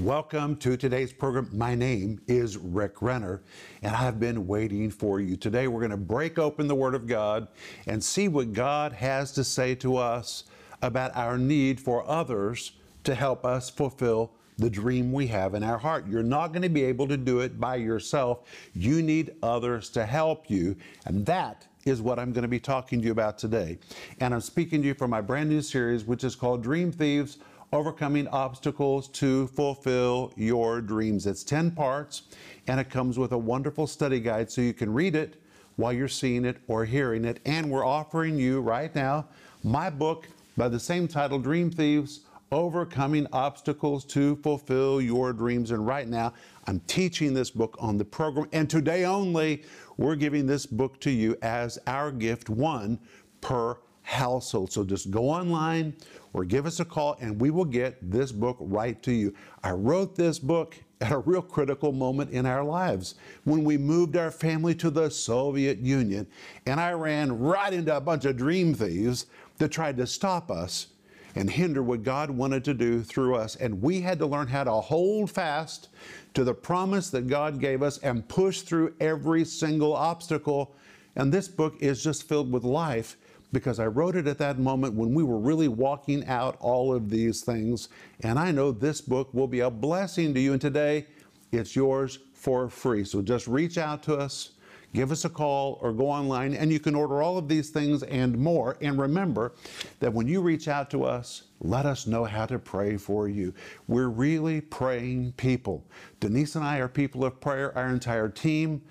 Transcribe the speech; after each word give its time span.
Welcome 0.00 0.54
to 0.58 0.76
today's 0.76 1.12
program. 1.12 1.50
My 1.52 1.74
name 1.74 2.20
is 2.28 2.56
Rick 2.56 3.02
Renner, 3.02 3.42
and 3.82 3.96
I've 3.96 4.20
been 4.20 4.46
waiting 4.46 4.92
for 4.92 5.18
you. 5.18 5.36
Today, 5.36 5.66
we're 5.66 5.80
going 5.80 5.90
to 5.90 5.96
break 5.96 6.38
open 6.38 6.68
the 6.68 6.74
Word 6.76 6.94
of 6.94 7.08
God 7.08 7.48
and 7.88 8.02
see 8.02 8.28
what 8.28 8.52
God 8.52 8.92
has 8.92 9.32
to 9.32 9.42
say 9.42 9.74
to 9.74 9.96
us 9.96 10.44
about 10.82 11.16
our 11.16 11.36
need 11.36 11.80
for 11.80 12.08
others 12.08 12.74
to 13.02 13.12
help 13.16 13.44
us 13.44 13.70
fulfill 13.70 14.30
the 14.56 14.70
dream 14.70 15.10
we 15.10 15.26
have 15.26 15.54
in 15.54 15.64
our 15.64 15.78
heart. 15.78 16.06
You're 16.06 16.22
not 16.22 16.52
going 16.52 16.62
to 16.62 16.68
be 16.68 16.84
able 16.84 17.08
to 17.08 17.16
do 17.16 17.40
it 17.40 17.58
by 17.58 17.74
yourself. 17.74 18.48
You 18.74 19.02
need 19.02 19.34
others 19.42 19.90
to 19.90 20.06
help 20.06 20.48
you, 20.48 20.76
and 21.06 21.26
that 21.26 21.66
is 21.84 22.00
what 22.00 22.20
I'm 22.20 22.32
going 22.32 22.42
to 22.42 22.48
be 22.48 22.60
talking 22.60 23.00
to 23.00 23.06
you 23.06 23.12
about 23.12 23.36
today. 23.36 23.78
And 24.20 24.32
I'm 24.32 24.42
speaking 24.42 24.80
to 24.82 24.86
you 24.86 24.94
from 24.94 25.10
my 25.10 25.22
brand 25.22 25.48
new 25.48 25.60
series, 25.60 26.04
which 26.04 26.22
is 26.22 26.36
called 26.36 26.62
Dream 26.62 26.92
Thieves 26.92 27.38
Overcoming 27.72 28.26
Obstacles 28.28 29.08
to 29.08 29.46
Fulfill 29.48 30.32
Your 30.36 30.80
Dreams. 30.80 31.26
It's 31.26 31.44
10 31.44 31.72
parts 31.72 32.22
and 32.66 32.80
it 32.80 32.88
comes 32.88 33.18
with 33.18 33.32
a 33.32 33.38
wonderful 33.38 33.86
study 33.86 34.20
guide 34.20 34.50
so 34.50 34.62
you 34.62 34.72
can 34.72 34.92
read 34.92 35.14
it 35.14 35.42
while 35.76 35.92
you're 35.92 36.08
seeing 36.08 36.46
it 36.46 36.56
or 36.66 36.86
hearing 36.86 37.26
it. 37.26 37.40
And 37.44 37.70
we're 37.70 37.84
offering 37.84 38.38
you 38.38 38.60
right 38.60 38.94
now 38.94 39.28
my 39.62 39.90
book 39.90 40.28
by 40.56 40.68
the 40.68 40.80
same 40.80 41.06
title, 41.06 41.38
Dream 41.38 41.70
Thieves 41.70 42.20
Overcoming 42.50 43.26
Obstacles 43.32 44.06
to 44.06 44.36
Fulfill 44.36 45.02
Your 45.02 45.34
Dreams. 45.34 45.70
And 45.70 45.86
right 45.86 46.08
now, 46.08 46.32
I'm 46.66 46.80
teaching 46.80 47.34
this 47.34 47.50
book 47.50 47.76
on 47.78 47.98
the 47.98 48.04
program. 48.04 48.48
And 48.52 48.70
today 48.70 49.04
only, 49.04 49.64
we're 49.98 50.16
giving 50.16 50.46
this 50.46 50.64
book 50.64 50.98
to 51.00 51.10
you 51.10 51.36
as 51.42 51.78
our 51.86 52.10
gift, 52.10 52.48
one 52.48 52.98
per 53.42 53.76
household. 54.08 54.72
So 54.72 54.84
just 54.84 55.10
go 55.10 55.28
online 55.28 55.94
or 56.32 56.42
give 56.42 56.64
us 56.64 56.80
a 56.80 56.84
call 56.84 57.18
and 57.20 57.38
we 57.38 57.50
will 57.50 57.66
get 57.66 57.98
this 58.10 58.32
book 58.32 58.56
right 58.58 59.00
to 59.02 59.12
you. 59.12 59.34
I 59.62 59.72
wrote 59.72 60.16
this 60.16 60.38
book 60.38 60.76
at 61.02 61.12
a 61.12 61.18
real 61.18 61.42
critical 61.42 61.92
moment 61.92 62.30
in 62.30 62.46
our 62.46 62.64
lives 62.64 63.16
when 63.44 63.64
we 63.64 63.76
moved 63.76 64.16
our 64.16 64.30
family 64.30 64.74
to 64.76 64.88
the 64.88 65.10
Soviet 65.10 65.78
Union 65.78 66.26
and 66.64 66.80
I 66.80 66.92
ran 66.92 67.38
right 67.38 67.72
into 67.72 67.94
a 67.94 68.00
bunch 68.00 68.24
of 68.24 68.38
dream 68.38 68.72
thieves 68.72 69.26
that 69.58 69.68
tried 69.68 69.98
to 69.98 70.06
stop 70.06 70.50
us 70.50 70.86
and 71.34 71.50
hinder 71.50 71.82
what 71.82 72.02
God 72.02 72.30
wanted 72.30 72.64
to 72.64 72.72
do 72.74 73.02
through 73.02 73.34
us. 73.36 73.56
And 73.56 73.82
we 73.82 74.00
had 74.00 74.18
to 74.20 74.26
learn 74.26 74.48
how 74.48 74.64
to 74.64 74.72
hold 74.72 75.30
fast 75.30 75.90
to 76.32 76.44
the 76.44 76.54
promise 76.54 77.10
that 77.10 77.26
God 77.26 77.60
gave 77.60 77.82
us 77.82 77.98
and 77.98 78.26
push 78.26 78.62
through 78.62 78.94
every 79.00 79.44
single 79.44 79.94
obstacle. 79.94 80.74
And 81.14 81.30
this 81.30 81.46
book 81.46 81.76
is 81.80 82.02
just 82.02 82.26
filled 82.26 82.50
with 82.50 82.64
life 82.64 83.18
because 83.52 83.78
I 83.78 83.86
wrote 83.86 84.16
it 84.16 84.26
at 84.26 84.38
that 84.38 84.58
moment 84.58 84.94
when 84.94 85.14
we 85.14 85.22
were 85.22 85.38
really 85.38 85.68
walking 85.68 86.26
out 86.26 86.56
all 86.60 86.94
of 86.94 87.10
these 87.10 87.40
things. 87.42 87.88
And 88.22 88.38
I 88.38 88.50
know 88.50 88.72
this 88.72 89.00
book 89.00 89.32
will 89.32 89.46
be 89.48 89.60
a 89.60 89.70
blessing 89.70 90.34
to 90.34 90.40
you. 90.40 90.52
And 90.52 90.60
today, 90.60 91.06
it's 91.50 91.74
yours 91.74 92.18
for 92.34 92.68
free. 92.68 93.04
So 93.04 93.22
just 93.22 93.46
reach 93.46 93.78
out 93.78 94.02
to 94.04 94.16
us, 94.16 94.50
give 94.92 95.10
us 95.10 95.24
a 95.24 95.30
call, 95.30 95.78
or 95.80 95.92
go 95.92 96.08
online, 96.08 96.54
and 96.54 96.70
you 96.70 96.78
can 96.78 96.94
order 96.94 97.22
all 97.22 97.38
of 97.38 97.48
these 97.48 97.70
things 97.70 98.02
and 98.02 98.36
more. 98.36 98.76
And 98.82 99.00
remember 99.00 99.52
that 100.00 100.12
when 100.12 100.28
you 100.28 100.40
reach 100.42 100.68
out 100.68 100.90
to 100.90 101.04
us, 101.04 101.44
let 101.60 101.86
us 101.86 102.06
know 102.06 102.24
how 102.24 102.46
to 102.46 102.58
pray 102.58 102.96
for 102.96 103.28
you. 103.28 103.54
We're 103.86 104.08
really 104.08 104.60
praying 104.60 105.32
people. 105.32 105.84
Denise 106.20 106.54
and 106.54 106.64
I 106.64 106.78
are 106.78 106.88
people 106.88 107.24
of 107.24 107.40
prayer, 107.40 107.76
our 107.76 107.88
entire 107.88 108.28
team 108.28 108.82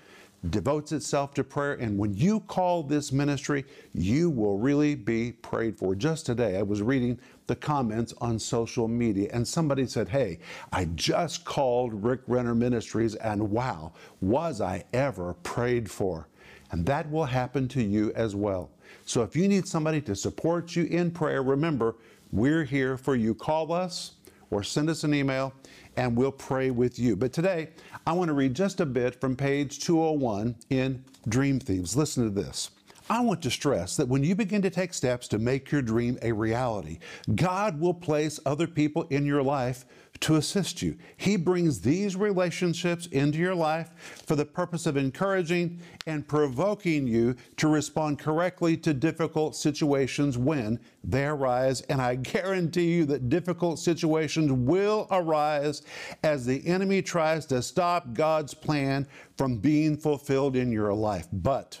devotes 0.50 0.92
itself 0.92 1.34
to 1.34 1.44
prayer. 1.44 1.74
And 1.74 1.98
when 1.98 2.14
you 2.14 2.40
call 2.40 2.82
this 2.82 3.12
ministry, 3.12 3.64
you 3.92 4.30
will 4.30 4.58
really 4.58 4.94
be 4.94 5.32
prayed 5.32 5.76
for. 5.76 5.94
Just 5.94 6.26
today, 6.26 6.56
I 6.56 6.62
was 6.62 6.82
reading 6.82 7.18
the 7.46 7.56
comments 7.56 8.14
on 8.20 8.38
social 8.38 8.88
media, 8.88 9.30
and 9.32 9.46
somebody 9.46 9.86
said, 9.86 10.08
Hey, 10.08 10.38
I 10.72 10.84
just 10.94 11.44
called 11.44 12.04
Rick 12.04 12.20
Renner 12.26 12.54
Ministries, 12.54 13.14
and 13.16 13.50
wow, 13.50 13.92
was 14.20 14.60
I 14.60 14.84
ever 14.92 15.34
prayed 15.42 15.90
for? 15.90 16.28
And 16.70 16.84
that 16.86 17.10
will 17.10 17.24
happen 17.24 17.66
to 17.68 17.82
you 17.82 18.12
as 18.14 18.36
well. 18.36 18.70
So 19.04 19.22
if 19.22 19.34
you 19.34 19.48
need 19.48 19.66
somebody 19.66 20.00
to 20.02 20.14
support 20.14 20.76
you 20.76 20.84
in 20.84 21.10
prayer, 21.10 21.42
remember, 21.42 21.96
we're 22.30 22.64
here 22.64 22.98
for 22.98 23.16
you. 23.16 23.34
Call 23.34 23.72
us 23.72 24.12
or 24.50 24.62
send 24.62 24.90
us 24.90 25.04
an 25.04 25.14
email 25.14 25.52
and 25.98 26.16
we'll 26.16 26.30
pray 26.30 26.70
with 26.70 26.96
you. 26.96 27.16
But 27.16 27.32
today, 27.32 27.70
I 28.06 28.12
want 28.12 28.28
to 28.28 28.32
read 28.32 28.54
just 28.54 28.78
a 28.78 28.86
bit 28.86 29.20
from 29.20 29.34
page 29.34 29.80
201 29.80 30.54
in 30.70 31.04
Dream 31.28 31.58
Thieves. 31.58 31.96
Listen 31.96 32.22
to 32.22 32.30
this. 32.30 32.70
I 33.10 33.20
want 33.20 33.42
to 33.42 33.50
stress 33.50 33.96
that 33.96 34.06
when 34.06 34.22
you 34.22 34.36
begin 34.36 34.62
to 34.62 34.70
take 34.70 34.94
steps 34.94 35.26
to 35.28 35.40
make 35.40 35.72
your 35.72 35.82
dream 35.82 36.16
a 36.22 36.30
reality, 36.30 37.00
God 37.34 37.80
will 37.80 37.94
place 37.94 38.38
other 38.46 38.68
people 38.68 39.08
in 39.10 39.26
your 39.26 39.42
life 39.42 39.86
to 40.20 40.36
assist 40.36 40.82
you. 40.82 40.96
He 41.16 41.36
brings 41.36 41.80
these 41.80 42.16
relationships 42.16 43.06
into 43.06 43.38
your 43.38 43.54
life 43.54 43.90
for 44.26 44.36
the 44.36 44.44
purpose 44.44 44.86
of 44.86 44.96
encouraging 44.96 45.80
and 46.06 46.26
provoking 46.26 47.06
you 47.06 47.36
to 47.56 47.68
respond 47.68 48.18
correctly 48.18 48.76
to 48.78 48.94
difficult 48.94 49.54
situations 49.54 50.36
when 50.36 50.80
they 51.04 51.24
arise. 51.24 51.82
And 51.82 52.00
I 52.00 52.16
guarantee 52.16 52.94
you 52.94 53.04
that 53.06 53.28
difficult 53.28 53.78
situations 53.78 54.50
will 54.52 55.06
arise 55.10 55.82
as 56.22 56.44
the 56.44 56.66
enemy 56.66 57.02
tries 57.02 57.46
to 57.46 57.62
stop 57.62 58.12
God's 58.12 58.54
plan 58.54 59.06
from 59.36 59.58
being 59.58 59.96
fulfilled 59.96 60.56
in 60.56 60.72
your 60.72 60.92
life. 60.92 61.28
But 61.32 61.80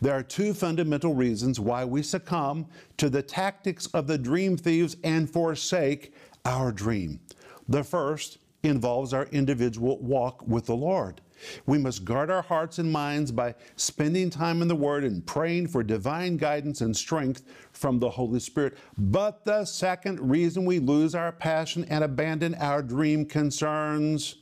there 0.00 0.14
are 0.14 0.22
two 0.22 0.54
fundamental 0.54 1.14
reasons 1.14 1.60
why 1.60 1.84
we 1.84 2.02
succumb 2.02 2.66
to 2.96 3.10
the 3.10 3.22
tactics 3.22 3.86
of 3.88 4.06
the 4.06 4.18
dream 4.18 4.56
thieves 4.56 4.96
and 5.04 5.30
forsake 5.30 6.14
our 6.44 6.72
dream. 6.72 7.20
The 7.68 7.84
first 7.84 8.38
involves 8.62 9.12
our 9.12 9.26
individual 9.26 9.98
walk 9.98 10.46
with 10.46 10.66
the 10.66 10.76
Lord. 10.76 11.20
We 11.66 11.78
must 11.78 12.04
guard 12.04 12.30
our 12.30 12.42
hearts 12.42 12.78
and 12.78 12.90
minds 12.90 13.30
by 13.30 13.54
spending 13.76 14.30
time 14.30 14.60
in 14.60 14.68
the 14.68 14.74
Word 14.74 15.04
and 15.04 15.24
praying 15.24 15.68
for 15.68 15.82
divine 15.82 16.36
guidance 16.36 16.80
and 16.80 16.96
strength 16.96 17.44
from 17.72 18.00
the 18.00 18.10
Holy 18.10 18.40
Spirit. 18.40 18.76
But 18.96 19.44
the 19.44 19.64
second 19.64 20.18
reason 20.18 20.64
we 20.64 20.80
lose 20.80 21.14
our 21.14 21.30
passion 21.30 21.84
and 21.84 22.02
abandon 22.02 22.56
our 22.56 22.82
dream 22.82 23.24
concerns 23.24 24.36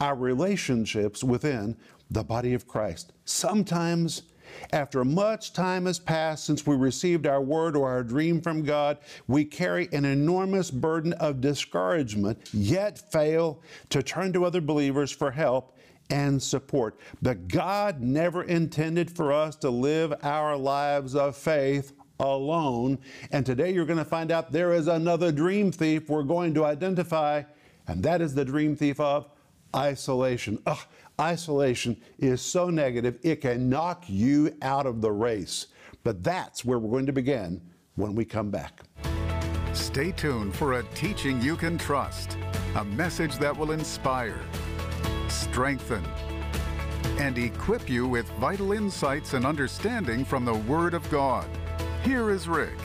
our 0.00 0.14
relationships 0.14 1.22
within 1.22 1.76
the 2.10 2.24
body 2.24 2.54
of 2.54 2.66
Christ. 2.66 3.12
Sometimes 3.26 4.22
after 4.72 5.04
much 5.04 5.52
time 5.52 5.86
has 5.86 5.98
passed 5.98 6.44
since 6.44 6.66
we 6.66 6.76
received 6.76 7.26
our 7.26 7.40
word 7.40 7.76
or 7.76 7.88
our 7.88 8.02
dream 8.02 8.40
from 8.40 8.62
God, 8.62 8.98
we 9.26 9.44
carry 9.44 9.88
an 9.92 10.04
enormous 10.04 10.70
burden 10.70 11.12
of 11.14 11.40
discouragement, 11.40 12.38
yet 12.52 13.10
fail 13.12 13.62
to 13.90 14.02
turn 14.02 14.32
to 14.32 14.44
other 14.44 14.60
believers 14.60 15.10
for 15.10 15.30
help 15.30 15.76
and 16.10 16.42
support. 16.42 16.98
But 17.22 17.48
God 17.48 18.00
never 18.00 18.42
intended 18.42 19.10
for 19.10 19.32
us 19.32 19.56
to 19.56 19.70
live 19.70 20.14
our 20.22 20.56
lives 20.56 21.14
of 21.14 21.36
faith 21.36 21.92
alone. 22.18 22.98
And 23.30 23.46
today 23.46 23.72
you're 23.72 23.86
going 23.86 23.98
to 23.98 24.04
find 24.04 24.30
out 24.30 24.52
there 24.52 24.72
is 24.72 24.88
another 24.88 25.32
dream 25.32 25.72
thief 25.72 26.08
we're 26.08 26.22
going 26.22 26.54
to 26.54 26.64
identify, 26.64 27.42
and 27.86 28.02
that 28.02 28.20
is 28.20 28.34
the 28.34 28.44
dream 28.44 28.76
thief 28.76 29.00
of 29.00 29.28
isolation. 29.74 30.60
Ugh, 30.66 30.78
Isolation 31.20 32.00
is 32.18 32.40
so 32.40 32.70
negative, 32.70 33.18
it 33.22 33.42
can 33.42 33.68
knock 33.68 34.04
you 34.08 34.56
out 34.62 34.86
of 34.86 35.02
the 35.02 35.12
race. 35.12 35.66
But 36.02 36.24
that's 36.24 36.64
where 36.64 36.78
we're 36.78 36.90
going 36.90 37.06
to 37.06 37.12
begin 37.12 37.60
when 37.96 38.14
we 38.14 38.24
come 38.24 38.50
back. 38.50 38.80
Stay 39.74 40.12
tuned 40.12 40.54
for 40.54 40.74
a 40.74 40.82
teaching 40.94 41.40
you 41.42 41.56
can 41.56 41.76
trust, 41.76 42.38
a 42.74 42.84
message 42.84 43.36
that 43.36 43.54
will 43.54 43.72
inspire, 43.72 44.40
strengthen, 45.28 46.02
and 47.18 47.36
equip 47.36 47.90
you 47.90 48.08
with 48.08 48.26
vital 48.40 48.72
insights 48.72 49.34
and 49.34 49.44
understanding 49.44 50.24
from 50.24 50.46
the 50.46 50.54
Word 50.54 50.94
of 50.94 51.08
God. 51.10 51.46
Here 52.02 52.30
is 52.30 52.48
Rick. 52.48 52.78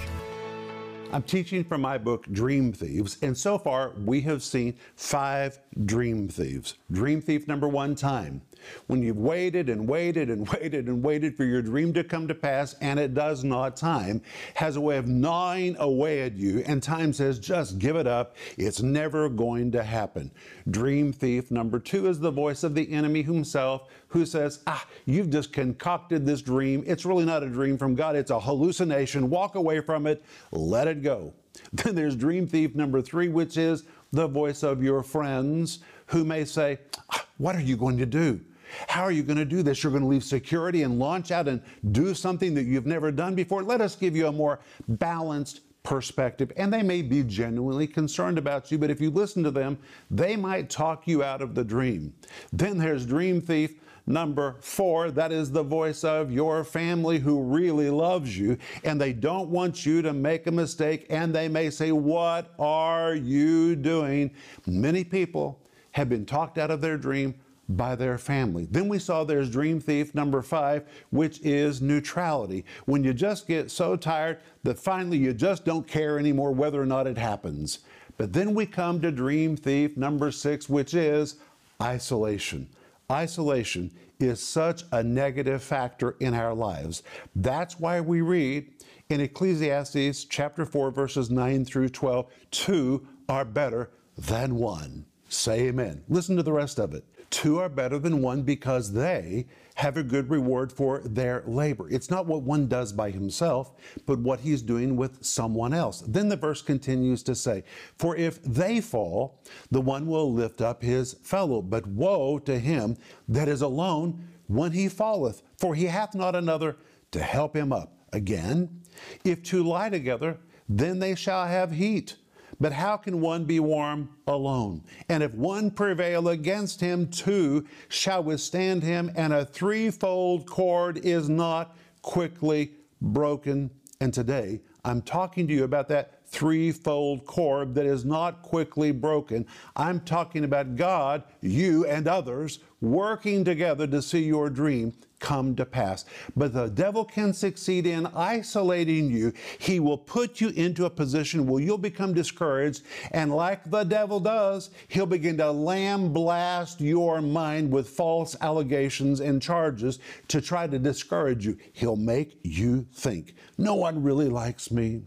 I'm 1.15 1.23
teaching 1.23 1.63
from 1.63 1.79
my 1.79 1.97
book, 1.97 2.25
Dream 2.29 2.73
Thieves, 2.73 3.17
and 3.21 3.37
so 3.37 3.57
far 3.57 3.93
we 4.03 4.19
have 4.23 4.43
seen 4.43 4.75
five 4.97 5.57
dream 5.85 6.27
thieves. 6.27 6.73
Dream 6.91 7.21
thief 7.21 7.47
number 7.47 7.69
one, 7.69 7.95
time. 7.95 8.41
When 8.87 9.01
you've 9.01 9.17
waited 9.17 9.69
and 9.69 9.87
waited 9.87 10.29
and 10.29 10.47
waited 10.53 10.87
and 10.87 11.03
waited 11.03 11.35
for 11.35 11.43
your 11.43 11.61
dream 11.61 11.93
to 11.93 12.03
come 12.03 12.27
to 12.27 12.35
pass 12.35 12.75
and 12.81 12.99
it 12.99 13.13
does 13.13 13.43
not, 13.43 13.77
time 13.77 14.21
has 14.55 14.75
a 14.75 14.81
way 14.81 14.97
of 14.97 15.07
gnawing 15.07 15.75
away 15.79 16.21
at 16.21 16.33
you, 16.35 16.63
and 16.65 16.81
time 16.81 17.13
says, 17.13 17.39
just 17.39 17.79
give 17.79 17.95
it 17.95 18.07
up. 18.07 18.35
It's 18.57 18.81
never 18.81 19.29
going 19.29 19.71
to 19.71 19.83
happen. 19.83 20.31
Dream 20.69 21.13
thief 21.13 21.51
number 21.51 21.79
two 21.79 22.07
is 22.07 22.19
the 22.19 22.31
voice 22.31 22.63
of 22.63 22.75
the 22.75 22.91
enemy 22.91 23.21
himself 23.21 23.89
who 24.07 24.25
says, 24.25 24.59
ah, 24.67 24.85
you've 25.05 25.29
just 25.29 25.51
concocted 25.51 26.25
this 26.25 26.41
dream. 26.41 26.83
It's 26.87 27.05
really 27.05 27.25
not 27.25 27.43
a 27.43 27.49
dream 27.49 27.77
from 27.77 27.95
God, 27.95 28.15
it's 28.15 28.31
a 28.31 28.39
hallucination. 28.39 29.29
Walk 29.29 29.55
away 29.55 29.81
from 29.81 30.07
it, 30.07 30.23
let 30.51 30.87
it 30.87 31.01
go. 31.01 31.33
Then 31.73 31.95
there's 31.95 32.15
dream 32.15 32.47
thief 32.47 32.75
number 32.75 33.01
three, 33.01 33.27
which 33.27 33.57
is 33.57 33.83
the 34.11 34.27
voice 34.27 34.63
of 34.63 34.83
your 34.83 35.03
friends 35.03 35.79
who 36.07 36.23
may 36.23 36.45
say, 36.45 36.79
ah, 37.09 37.25
What 37.37 37.55
are 37.55 37.61
you 37.61 37.77
going 37.77 37.97
to 37.97 38.05
do? 38.05 38.39
How 38.87 39.03
are 39.03 39.11
you 39.11 39.23
going 39.23 39.37
to 39.37 39.45
do 39.45 39.63
this? 39.63 39.83
You're 39.83 39.91
going 39.91 40.03
to 40.03 40.09
leave 40.09 40.23
security 40.23 40.83
and 40.83 40.99
launch 40.99 41.31
out 41.31 41.47
and 41.47 41.61
do 41.91 42.13
something 42.13 42.53
that 42.55 42.63
you've 42.63 42.85
never 42.85 43.11
done 43.11 43.35
before. 43.35 43.63
Let 43.63 43.81
us 43.81 43.95
give 43.95 44.15
you 44.15 44.27
a 44.27 44.31
more 44.31 44.59
balanced 44.87 45.61
perspective, 45.85 46.51
and 46.57 46.73
they 46.73 46.83
may 46.83 47.01
be 47.01 47.23
genuinely 47.23 47.87
concerned 47.87 48.37
about 48.37 48.71
you, 48.71 48.77
but 48.77 48.89
if 48.89 48.99
you 48.99 49.11
listen 49.11 49.43
to 49.43 49.51
them, 49.51 49.77
they 50.09 50.35
might 50.35 50.69
talk 50.69 51.07
you 51.07 51.23
out 51.23 51.41
of 51.41 51.55
the 51.55 51.63
dream. 51.63 52.13
Then 52.51 52.77
there's 52.77 53.05
dream 53.05 53.39
thief. 53.39 53.79
Number 54.07 54.57
four, 54.59 55.09
that 55.11 55.31
is 55.31 55.51
the 55.51 55.63
voice 55.63 56.03
of 56.03 56.31
your 56.31 56.63
family 56.63 57.17
who 57.17 57.41
really 57.41 57.89
loves 57.89 58.37
you 58.37 58.55
and 58.83 59.01
they 59.01 59.13
don't 59.13 59.49
want 59.49 59.83
you 59.83 60.03
to 60.03 60.13
make 60.13 60.45
a 60.45 60.51
mistake 60.51 61.07
and 61.09 61.33
they 61.33 61.47
may 61.47 61.71
say, 61.71 61.91
What 61.91 62.53
are 62.59 63.15
you 63.15 63.75
doing? 63.75 64.29
Many 64.67 65.03
people 65.03 65.59
have 65.93 66.07
been 66.07 66.23
talked 66.23 66.59
out 66.59 66.69
of 66.69 66.81
their 66.81 66.97
dream 66.97 67.33
by 67.69 67.95
their 67.95 68.17
family. 68.17 68.67
Then 68.69 68.87
we 68.87 68.99
saw 68.99 69.23
there's 69.23 69.49
dream 69.49 69.79
thief 69.79 70.13
number 70.13 70.41
five, 70.41 70.87
which 71.09 71.39
is 71.41 71.81
neutrality. 71.81 72.65
When 72.85 73.03
you 73.03 73.13
just 73.13 73.47
get 73.47 73.71
so 73.71 73.95
tired 73.95 74.39
that 74.63 74.79
finally 74.79 75.17
you 75.17 75.33
just 75.33 75.65
don't 75.65 75.87
care 75.87 76.19
anymore 76.19 76.51
whether 76.51 76.81
or 76.81 76.85
not 76.85 77.07
it 77.07 77.17
happens. 77.17 77.79
But 78.17 78.33
then 78.33 78.53
we 78.53 78.65
come 78.65 79.01
to 79.01 79.11
dream 79.11 79.57
thief 79.57 79.97
number 79.97 80.31
six, 80.31 80.69
which 80.69 80.93
is 80.93 81.35
isolation. 81.81 82.69
Isolation 83.11 83.91
is 84.19 84.41
such 84.41 84.83
a 84.91 85.03
negative 85.03 85.61
factor 85.61 86.15
in 86.19 86.33
our 86.33 86.53
lives. 86.53 87.03
That's 87.35 87.79
why 87.79 87.99
we 88.01 88.21
read 88.21 88.67
in 89.09 89.21
Ecclesiastes 89.21 90.25
chapter 90.25 90.65
4, 90.65 90.91
verses 90.91 91.29
9 91.29 91.65
through 91.65 91.89
12, 91.89 92.31
two 92.49 93.07
are 93.29 93.45
better 93.45 93.91
than 94.17 94.55
one. 94.55 95.05
Say 95.29 95.67
amen. 95.67 96.03
Listen 96.09 96.35
to 96.37 96.43
the 96.43 96.53
rest 96.53 96.79
of 96.79 96.93
it. 96.93 97.03
Two 97.29 97.59
are 97.59 97.69
better 97.69 97.99
than 97.99 98.21
one 98.21 98.43
because 98.43 98.93
they 98.93 99.47
have 99.75 99.97
a 99.97 100.03
good 100.03 100.29
reward 100.29 100.71
for 100.71 101.01
their 101.03 101.43
labor. 101.45 101.89
It's 101.89 102.09
not 102.09 102.25
what 102.25 102.43
one 102.43 102.67
does 102.67 102.93
by 102.93 103.11
himself, 103.11 103.73
but 104.05 104.19
what 104.19 104.39
he's 104.39 104.61
doing 104.61 104.95
with 104.95 105.23
someone 105.23 105.73
else. 105.73 106.01
Then 106.07 106.29
the 106.29 106.37
verse 106.37 106.61
continues 106.61 107.23
to 107.23 107.35
say, 107.35 107.63
For 107.97 108.15
if 108.15 108.41
they 108.43 108.79
fall, 108.79 109.41
the 109.71 109.81
one 109.81 110.07
will 110.07 110.31
lift 110.31 110.61
up 110.61 110.81
his 110.81 111.13
fellow. 111.23 111.61
But 111.61 111.85
woe 111.87 112.39
to 112.39 112.57
him 112.57 112.95
that 113.27 113.49
is 113.49 113.61
alone 113.61 114.27
when 114.47 114.71
he 114.71 114.87
falleth, 114.87 115.43
for 115.57 115.75
he 115.75 115.85
hath 115.85 116.15
not 116.15 116.35
another 116.35 116.77
to 117.11 117.21
help 117.21 117.55
him 117.55 117.73
up. 117.73 117.97
Again, 118.13 118.81
if 119.25 119.43
two 119.43 119.63
lie 119.63 119.89
together, 119.89 120.37
then 120.69 120.99
they 120.99 121.15
shall 121.15 121.45
have 121.45 121.71
heat. 121.71 122.15
But 122.59 122.73
how 122.73 122.97
can 122.97 123.21
one 123.21 123.45
be 123.45 123.59
warm 123.59 124.09
alone? 124.27 124.83
And 125.09 125.21
if 125.21 125.33
one 125.33 125.71
prevail 125.71 126.29
against 126.29 126.79
him, 126.81 127.07
two 127.09 127.65
shall 127.89 128.23
withstand 128.23 128.83
him, 128.83 129.11
and 129.15 129.33
a 129.33 129.45
threefold 129.45 130.47
cord 130.47 130.97
is 130.99 131.29
not 131.29 131.75
quickly 132.01 132.71
broken. 133.01 133.69
And 133.99 134.13
today, 134.13 134.61
I'm 134.83 135.01
talking 135.01 135.47
to 135.47 135.53
you 135.53 135.63
about 135.63 135.87
that 135.89 136.27
threefold 136.27 137.25
cord 137.25 137.73
that 137.75 137.85
is 137.85 138.03
not 138.05 138.41
quickly 138.41 138.91
broken. 138.91 139.45
I'm 139.75 139.99
talking 140.01 140.43
about 140.43 140.75
God, 140.75 141.23
you, 141.41 141.85
and 141.85 142.07
others 142.07 142.59
working 142.81 143.43
together 143.43 143.87
to 143.87 144.01
see 144.01 144.23
your 144.23 144.49
dream 144.49 144.93
come 145.25 145.55
to 145.55 145.65
pass. 145.65 146.05
But 146.35 146.53
the 146.53 146.67
devil 146.67 147.03
can 147.03 147.33
succeed 147.33 147.87
in 147.87 148.05
isolating 148.05 149.09
you. 149.09 149.33
He 149.57 149.79
will 149.79 149.97
put 149.97 150.39
you 150.39 150.49
into 150.49 150.85
a 150.85 150.89
position 150.89 151.47
where 151.47 151.63
you'll 151.63 151.79
become 151.79 152.13
discouraged, 152.13 152.83
and 153.09 153.35
like 153.35 153.69
the 153.71 153.83
devil 153.83 154.19
does, 154.19 154.69
he'll 154.87 155.07
begin 155.07 155.37
to 155.37 155.51
lamb 155.51 156.13
blast 156.13 156.79
your 156.79 157.21
mind 157.21 157.71
with 157.71 157.89
false 157.89 158.35
allegations 158.39 159.19
and 159.19 159.41
charges 159.41 159.97
to 160.27 160.39
try 160.39 160.67
to 160.67 160.77
discourage 160.77 161.43
you. 161.43 161.57
He'll 161.73 161.95
make 161.95 162.37
you 162.43 162.85
think, 162.93 163.33
no 163.57 163.73
one 163.73 164.03
really 164.03 164.29
likes 164.29 164.69
me. 164.69 165.01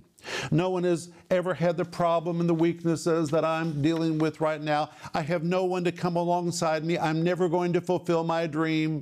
No 0.50 0.70
one 0.70 0.82
has 0.82 1.10
ever 1.30 1.54
had 1.54 1.76
the 1.76 1.84
problem 1.84 2.40
and 2.40 2.48
the 2.48 2.54
weaknesses 2.54 3.30
that 3.30 3.44
I'm 3.44 3.80
dealing 3.80 4.18
with 4.18 4.40
right 4.40 4.60
now. 4.60 4.90
I 5.14 5.22
have 5.22 5.44
no 5.44 5.64
one 5.64 5.84
to 5.84 5.92
come 5.92 6.16
alongside 6.16 6.84
me. 6.84 6.98
I'm 6.98 7.22
never 7.22 7.48
going 7.48 7.72
to 7.74 7.80
fulfill 7.80 8.24
my 8.24 8.48
dream. 8.48 9.00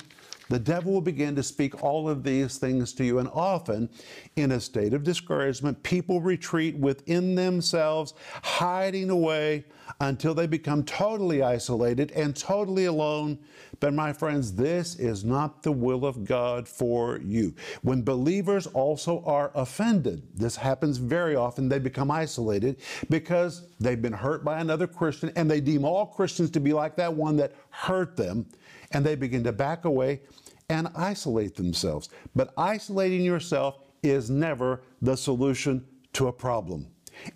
The 0.48 0.58
devil 0.58 0.92
will 0.92 1.00
begin 1.00 1.34
to 1.36 1.42
speak 1.42 1.82
all 1.82 2.08
of 2.08 2.22
these 2.22 2.58
things 2.58 2.92
to 2.94 3.04
you, 3.04 3.18
and 3.18 3.28
often 3.32 3.90
in 4.36 4.52
a 4.52 4.60
state 4.60 4.94
of 4.94 5.02
discouragement, 5.02 5.82
people 5.82 6.20
retreat 6.20 6.76
within 6.76 7.34
themselves, 7.34 8.14
hiding 8.42 9.10
away 9.10 9.64
until 10.00 10.34
they 10.34 10.46
become 10.46 10.84
totally 10.84 11.42
isolated 11.42 12.12
and 12.12 12.36
totally 12.36 12.84
alone. 12.84 13.38
But, 13.80 13.94
my 13.94 14.12
friends, 14.12 14.52
this 14.54 14.94
is 14.96 15.24
not 15.24 15.62
the 15.62 15.72
will 15.72 16.06
of 16.06 16.24
God 16.24 16.68
for 16.68 17.18
you. 17.18 17.54
When 17.82 18.02
believers 18.02 18.66
also 18.68 19.22
are 19.24 19.50
offended, 19.54 20.22
this 20.34 20.56
happens 20.56 20.98
very 20.98 21.34
often, 21.34 21.68
they 21.68 21.78
become 21.78 22.10
isolated 22.10 22.80
because 23.10 23.66
they've 23.80 24.00
been 24.00 24.12
hurt 24.12 24.44
by 24.44 24.60
another 24.60 24.86
Christian 24.86 25.32
and 25.36 25.50
they 25.50 25.60
deem 25.60 25.84
all 25.84 26.06
Christians 26.06 26.50
to 26.50 26.60
be 26.60 26.72
like 26.72 26.96
that 26.96 27.12
one 27.12 27.36
that 27.36 27.52
hurt 27.70 28.16
them 28.16 28.46
and 28.92 29.04
they 29.04 29.14
begin 29.14 29.44
to 29.44 29.52
back 29.52 29.84
away 29.84 30.20
and 30.68 30.88
isolate 30.96 31.54
themselves. 31.54 32.08
But 32.34 32.52
isolating 32.56 33.22
yourself 33.22 33.78
is 34.02 34.30
never 34.30 34.82
the 35.02 35.16
solution 35.16 35.84
to 36.14 36.28
a 36.28 36.32
problem. 36.32 36.88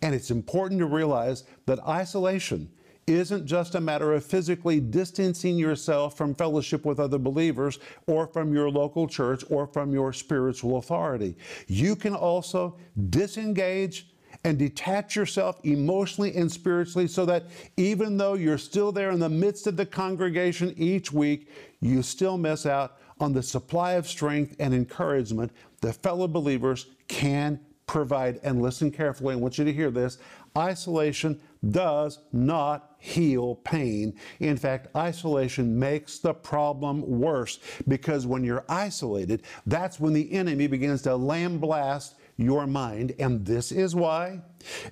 And 0.02 0.14
it's 0.14 0.31
important 0.31 0.79
to 0.81 0.87
realize 0.87 1.44
that 1.67 1.81
isolation 1.87 2.70
isn't 3.06 3.47
just 3.47 3.75
a 3.75 3.81
matter 3.81 4.12
of 4.12 4.25
physically 4.25 4.79
distancing 4.79 5.56
yourself 5.56 6.17
from 6.17 6.35
fellowship 6.35 6.85
with 6.85 7.00
other 7.00 7.19
believers 7.19 7.79
or 8.06 8.26
from 8.26 8.52
your 8.52 8.70
local 8.70 9.08
church 9.08 9.44
or 9.50 9.67
from 9.67 9.93
your 9.93 10.12
spiritual 10.12 10.76
authority. 10.79 11.37
You 11.67 11.97
can 11.97 12.14
also 12.14 12.76
disengage 13.08 14.09
and 14.44 14.58
detach 14.58 15.16
yourself 15.16 15.60
emotionally 15.64 16.34
and 16.34 16.50
spiritually 16.50 17.06
so 17.06 17.26
that 17.26 17.44
even 17.76 18.16
though 18.16 18.34
you're 18.34 18.58
still 18.58 18.90
there 18.90 19.10
in 19.10 19.20
the 19.20 19.28
midst 19.28 19.66
of 19.66 19.76
the 19.76 19.84
congregation 19.84 20.75
each 20.76 21.12
week, 21.12 21.48
you 21.81 22.02
still 22.02 22.38
miss 22.38 22.64
out 22.64 22.98
on 23.20 23.32
the 23.32 23.42
supply 23.42 23.92
of 23.92 24.08
strength 24.08 24.56
and 24.58 24.72
encouragement 24.72 25.52
that 25.82 25.94
fellow 26.02 26.26
believers 26.26 26.87
can 27.06 27.60
provide. 27.87 28.40
And 28.42 28.62
listen 28.62 28.90
carefully, 28.90 29.34
I 29.34 29.37
want 29.37 29.58
you 29.58 29.64
to 29.64 29.72
hear 29.72 29.90
this 29.90 30.19
isolation 30.56 31.40
does 31.70 32.20
not 32.32 32.96
heal 32.98 33.56
pain. 33.56 34.14
In 34.40 34.56
fact, 34.56 34.94
isolation 34.96 35.78
makes 35.78 36.19
the 36.19 36.32
problem 36.32 37.02
worse 37.20 37.60
because 37.88 38.26
when 38.26 38.42
you're 38.42 38.64
isolated, 38.69 39.42
that's 39.66 40.00
when 40.00 40.12
the 40.12 40.32
enemy 40.32 40.66
begins 40.66 41.02
to 41.02 41.14
lamb 41.14 41.58
blast 41.58 42.14
your 42.40 42.66
mind. 42.66 43.14
And 43.19 43.44
this 43.44 43.70
is 43.70 43.94
why 43.94 44.40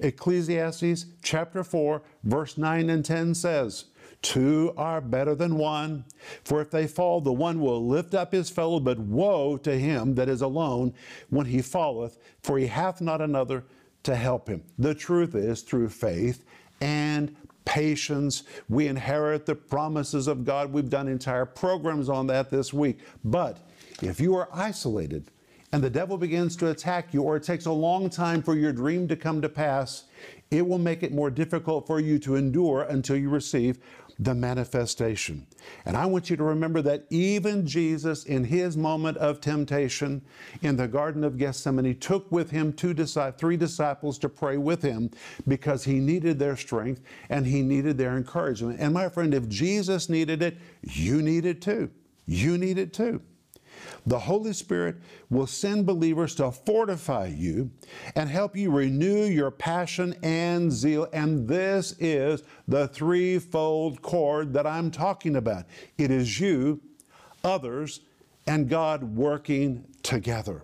Ecclesiastes 0.01 1.07
chapter 1.23 1.65
4, 1.65 2.03
verse 2.25 2.59
9 2.59 2.91
and 2.91 3.05
10 3.05 3.35
says, 3.35 3.87
Two 4.21 4.75
are 4.77 5.01
better 5.01 5.35
than 5.35 5.57
one. 5.57 6.05
For 6.43 6.61
if 6.61 6.71
they 6.71 6.87
fall, 6.87 7.21
the 7.21 7.33
one 7.33 7.61
will 7.61 7.87
lift 7.87 8.15
up 8.15 8.33
his 8.33 8.51
fellow, 8.51 8.81
but 8.81 8.99
woe 8.99 9.57
to 9.59 9.79
him 9.79 10.15
that 10.17 10.29
is 10.29 10.43
alone 10.43 10.93
when 11.31 11.47
he 11.47 11.63
falleth, 11.63 12.19
for 12.43 12.59
he 12.59 12.67
hath 12.67 13.01
not 13.01 13.21
another 13.21 13.65
to 14.03 14.17
help 14.17 14.49
him. 14.49 14.63
The 14.79 14.95
truth 14.95 15.35
is, 15.35 15.63
through 15.63 15.91
faith 15.91 16.45
and 16.81 17.35
patience, 17.65 18.43
we 18.69 18.89
inherit 18.89 19.47
the 19.47 19.55
promises 19.55 20.27
of 20.27 20.45
God. 20.45 20.73
We've 20.73 20.91
done 20.91 21.07
entire 21.07 21.47
programs 21.47 22.09
on 22.09 22.27
that 22.29 22.51
this 22.51 22.73
week. 22.73 22.99
But 23.25 23.59
if 24.03 24.21
you 24.21 24.35
are 24.35 24.49
isolated, 24.53 25.31
and 25.73 25.83
the 25.83 25.91
devil 25.91 26.17
begins 26.17 26.57
to 26.57 26.71
attack 26.71 27.13
you, 27.13 27.23
or 27.23 27.37
it 27.37 27.43
takes 27.43 27.67
a 27.67 27.73
long 27.73 28.09
time 28.09 28.43
for 28.43 28.57
your 28.57 28.73
dream 28.73 29.07
to 29.09 29.17
come 29.17 29.43
to 29.43 29.49
pass, 29.49 30.05
it 30.51 30.67
will 30.67 30.79
make 30.79 31.03
it 31.03 31.13
more 31.13 31.31
difficult 31.31 31.87
for 31.87 32.01
you 32.01 32.19
to 32.21 32.37
endure 32.37 32.83
until 32.83 33.17
you 33.17 33.29
receive 33.29 33.79
the 34.19 34.35
manifestation. 34.35 35.47
And 35.85 35.97
I 35.97 36.07
want 36.07 36.29
you 36.29 36.37
to 36.37 36.43
remember 36.43 36.83
that 36.83 37.07
even 37.11 37.67
Jesus, 37.67 38.25
in 38.25 38.45
his 38.45 38.77
moment 38.77 39.17
of 39.19 39.41
temptation 39.41 40.23
in 40.63 40.77
the 40.77 40.89
Garden 40.89 41.23
of 41.23 41.39
Gethsemane, 41.39 41.99
took 41.99 42.31
with 42.33 42.51
him 42.51 42.73
two 42.73 42.95
three 42.95 43.57
disciples 43.57 44.19
to 44.19 44.29
pray 44.29 44.57
with 44.57 44.83
him 44.83 45.11
because 45.47 45.85
he 45.85 46.01
needed 46.01 46.39
their 46.39 46.57
strength 46.57 47.03
and 47.29 47.47
he 47.47 47.63
needed 47.63 47.97
their 47.97 48.17
encouragement. 48.17 48.81
And 48.81 48.93
my 48.93 49.09
friend, 49.09 49.35
if 49.35 49.49
Jesus 49.49 50.09
needed 50.09 50.43
it, 50.43 50.57
you 50.83 51.23
need 51.23 51.45
it 51.45 51.63
too. 51.63 51.91
You 52.27 52.59
need 52.59 52.79
it 52.79 52.93
too. 52.93 53.23
The 54.07 54.19
Holy 54.19 54.53
Spirit 54.53 54.97
will 55.31 55.47
send 55.47 55.87
believers 55.87 56.35
to 56.37 56.51
fortify 56.51 57.27
you 57.27 57.71
and 58.15 58.29
help 58.29 58.57
you 58.57 58.71
renew 58.71 59.25
your 59.25 59.51
passion 59.51 60.15
and 60.23 60.73
zeal. 60.73 61.09
And 61.13 61.47
this 61.47 61.95
is 61.99 62.43
the 62.67 62.89
threefold 62.89 64.03
cord 64.03 64.53
that 64.55 64.67
I'm 64.67 64.91
talking 64.91 65.37
about 65.37 65.67
it 65.97 66.11
is 66.11 66.41
you, 66.41 66.81
others, 67.45 68.01
and 68.47 68.69
God 68.69 69.03
working 69.03 69.85
together. 70.03 70.63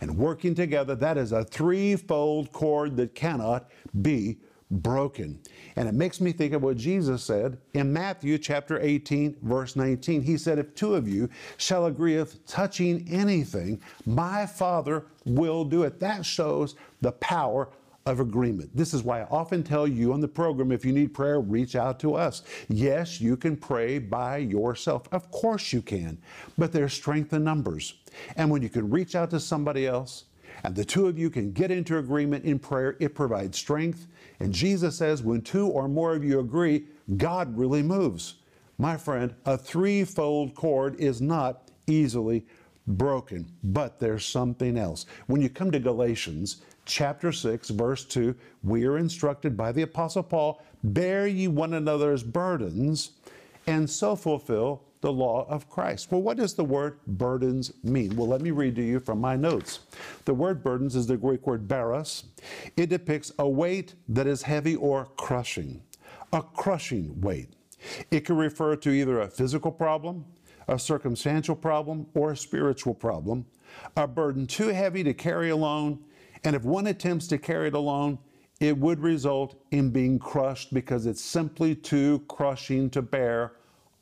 And 0.00 0.16
working 0.18 0.56
together, 0.56 0.96
that 0.96 1.16
is 1.16 1.30
a 1.30 1.44
threefold 1.44 2.50
cord 2.50 2.96
that 2.96 3.14
cannot 3.14 3.70
be 4.02 4.38
broken. 4.72 5.38
And 5.76 5.88
it 5.88 5.94
makes 5.94 6.20
me 6.20 6.32
think 6.32 6.54
of 6.54 6.62
what 6.62 6.76
Jesus 6.76 7.22
said 7.22 7.58
in 7.74 7.92
Matthew 7.92 8.38
chapter 8.38 8.80
18, 8.80 9.36
verse 9.42 9.76
19. 9.76 10.22
He 10.22 10.36
said, 10.36 10.58
If 10.58 10.74
two 10.74 10.94
of 10.94 11.06
you 11.06 11.28
shall 11.58 11.86
agree 11.86 12.16
of 12.16 12.44
touching 12.46 13.06
anything, 13.10 13.80
my 14.06 14.46
Father 14.46 15.06
will 15.24 15.64
do 15.64 15.82
it. 15.84 16.00
That 16.00 16.24
shows 16.24 16.74
the 17.00 17.12
power 17.12 17.68
of 18.06 18.20
agreement. 18.20 18.74
This 18.74 18.94
is 18.94 19.02
why 19.02 19.20
I 19.20 19.28
often 19.30 19.62
tell 19.62 19.86
you 19.86 20.12
on 20.12 20.20
the 20.20 20.28
program 20.28 20.72
if 20.72 20.84
you 20.84 20.92
need 20.92 21.14
prayer, 21.14 21.40
reach 21.40 21.76
out 21.76 22.00
to 22.00 22.14
us. 22.14 22.42
Yes, 22.68 23.20
you 23.20 23.36
can 23.36 23.56
pray 23.56 23.98
by 23.98 24.38
yourself. 24.38 25.08
Of 25.12 25.30
course 25.30 25.72
you 25.72 25.82
can, 25.82 26.18
but 26.58 26.72
there's 26.72 26.92
strength 26.92 27.32
in 27.32 27.44
numbers. 27.44 27.94
And 28.36 28.50
when 28.50 28.62
you 28.62 28.68
can 28.68 28.90
reach 28.90 29.14
out 29.14 29.30
to 29.30 29.40
somebody 29.40 29.86
else, 29.86 30.24
and 30.64 30.74
the 30.74 30.84
two 30.84 31.06
of 31.06 31.18
you 31.18 31.30
can 31.30 31.52
get 31.52 31.70
into 31.70 31.98
agreement 31.98 32.44
in 32.44 32.58
prayer, 32.58 32.96
it 33.00 33.14
provides 33.14 33.58
strength. 33.58 34.06
And 34.40 34.52
Jesus 34.52 34.96
says, 34.96 35.22
when 35.22 35.42
two 35.42 35.68
or 35.68 35.88
more 35.88 36.14
of 36.14 36.24
you 36.24 36.40
agree, 36.40 36.86
God 37.16 37.56
really 37.56 37.82
moves. 37.82 38.34
My 38.78 38.96
friend, 38.96 39.34
a 39.44 39.56
threefold 39.56 40.54
cord 40.54 40.96
is 40.96 41.20
not 41.20 41.70
easily 41.86 42.46
broken, 42.86 43.50
but 43.62 44.00
there's 44.00 44.24
something 44.24 44.76
else. 44.76 45.06
When 45.26 45.40
you 45.40 45.48
come 45.48 45.70
to 45.70 45.78
Galatians, 45.78 46.62
chapter 46.84 47.32
6, 47.32 47.70
verse 47.70 48.04
2, 48.04 48.34
we 48.62 48.84
are 48.86 48.98
instructed 48.98 49.56
by 49.56 49.72
the 49.72 49.82
Apostle 49.82 50.22
Paul 50.22 50.62
bear 50.84 51.26
ye 51.26 51.48
one 51.48 51.74
another's 51.74 52.22
burdens, 52.22 53.12
and 53.66 53.88
so 53.88 54.16
fulfill 54.16 54.82
the 55.02 55.12
law 55.12 55.46
of 55.48 55.68
Christ. 55.68 56.10
Well, 56.10 56.22
what 56.22 56.38
does 56.38 56.54
the 56.54 56.64
word 56.64 56.98
burdens 57.06 57.72
mean? 57.84 58.16
Well, 58.16 58.28
let 58.28 58.40
me 58.40 58.50
read 58.50 58.74
to 58.76 58.82
you 58.82 58.98
from 58.98 59.20
my 59.20 59.36
notes. 59.36 59.80
The 60.24 60.32
word 60.32 60.62
burdens 60.62 60.96
is 60.96 61.06
the 61.06 61.18
Greek 61.18 61.46
word 61.46 61.68
baros. 61.68 62.24
It 62.76 62.88
depicts 62.88 63.30
a 63.38 63.48
weight 63.48 63.94
that 64.08 64.26
is 64.26 64.42
heavy 64.42 64.76
or 64.76 65.06
crushing, 65.16 65.82
a 66.32 66.42
crushing 66.42 67.20
weight. 67.20 67.50
It 68.10 68.24
can 68.24 68.36
refer 68.36 68.76
to 68.76 68.90
either 68.90 69.20
a 69.20 69.28
physical 69.28 69.70
problem, 69.70 70.24
a 70.68 70.78
circumstantial 70.78 71.56
problem, 71.56 72.06
or 72.14 72.32
a 72.32 72.36
spiritual 72.36 72.94
problem, 72.94 73.44
a 73.96 74.08
burden 74.08 74.46
too 74.46 74.68
heavy 74.68 75.04
to 75.04 75.12
carry 75.12 75.50
alone 75.50 75.98
and 76.44 76.56
if 76.56 76.64
one 76.64 76.86
attempts 76.88 77.26
to 77.28 77.38
carry 77.38 77.68
it 77.68 77.74
alone, 77.74 78.18
it 78.60 78.76
would 78.76 79.00
result 79.00 79.54
in 79.70 79.90
being 79.90 80.18
crushed 80.18 80.72
because 80.72 81.06
it's 81.06 81.22
simply 81.22 81.74
too 81.74 82.24
crushing 82.28 82.90
to 82.90 83.02
bear 83.02 83.52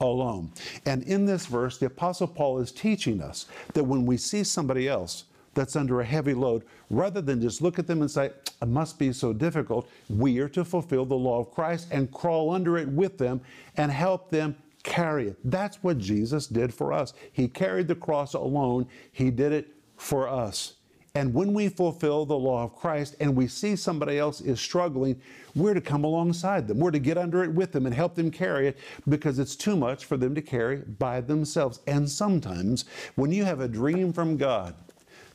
alone. 0.00 0.50
And 0.87 1.02
in 1.04 1.26
this 1.26 1.47
verse, 1.47 1.78
the 1.78 1.87
Apostle 1.87 2.26
Paul 2.26 2.59
is 2.59 2.73
teaching 2.73 3.23
us 3.23 3.47
that 3.75 3.85
when 3.85 4.07
we 4.07 4.16
see 4.16 4.45
somebody 4.45 4.88
else 4.88 5.25
that's 5.54 5.76
under 5.76 6.00
a 6.00 6.04
heavy 6.04 6.35
load, 6.35 6.64
rather 6.90 7.21
than 7.21 7.40
just 7.40 7.61
look 7.61 7.78
at 7.78 7.87
them 7.87 8.00
and 8.00 8.11
say, 8.11 8.26
it 8.62 8.69
must 8.69 8.99
be 8.99 9.12
so 9.12 9.33
difficult, 9.33 9.88
we 10.09 10.38
are 10.38 10.49
to 10.49 10.64
fulfill 10.64 11.04
the 11.04 11.14
law 11.14 11.40
of 11.40 11.50
Christ 11.52 11.88
and 11.90 12.11
crawl 12.12 12.52
under 12.52 12.78
it 12.78 12.88
with 12.88 13.19
them 13.19 13.40
and 13.76 13.90
help 13.90 14.30
them 14.30 14.57
carry 14.83 15.28
it. 15.28 15.38
That's 15.45 15.83
what 15.83 15.99
Jesus 15.99 16.47
did 16.47 16.73
for 16.73 16.92
us. 16.92 17.12
He 17.33 17.49
carried 17.49 17.88
the 17.88 17.95
cross 17.95 18.35
alone, 18.35 18.87
He 19.12 19.30
did 19.30 19.52
it 19.52 19.69
for 19.97 20.28
us. 20.28 20.75
And 21.14 21.35
when 21.35 21.52
we 21.52 21.69
fulfill 21.69 22.25
the 22.25 22.38
law 22.38 22.62
of 22.62 22.76
Christ 22.76 23.17
and 23.19 23.35
we 23.35 23.49
see 23.49 23.75
somebody 23.75 24.19
else 24.19 24.40
is 24.40 24.61
struggling, 24.61 25.21
we're 25.57 25.75
to 25.75 25.81
come 25.81 26.05
alongside 26.05 26.69
them. 26.69 26.79
We're 26.79 26.93
to 26.93 27.00
get 27.00 27.19
under 27.19 27.43
it 27.43 27.52
with 27.52 27.73
them 27.73 27.87
and 27.87 27.95
help 27.95 28.14
them 28.14 28.31
carry 28.31 28.69
it 28.69 28.79
because 29.09 29.40
it's 29.40 29.57
too 29.57 29.76
much 29.76 30.05
for 30.05 30.17
them 30.17 30.35
to 30.37 30.43
carry 30.43 30.76
by 30.76 31.21
themselves. 31.21 31.81
And 31.88 32.09
sometimes 32.09 32.85
when 33.17 33.33
you 33.33 33.45
have 33.45 33.61
a 33.61 33.67
dream 33.67 34.12
from 34.12 34.37
God, 34.37 34.75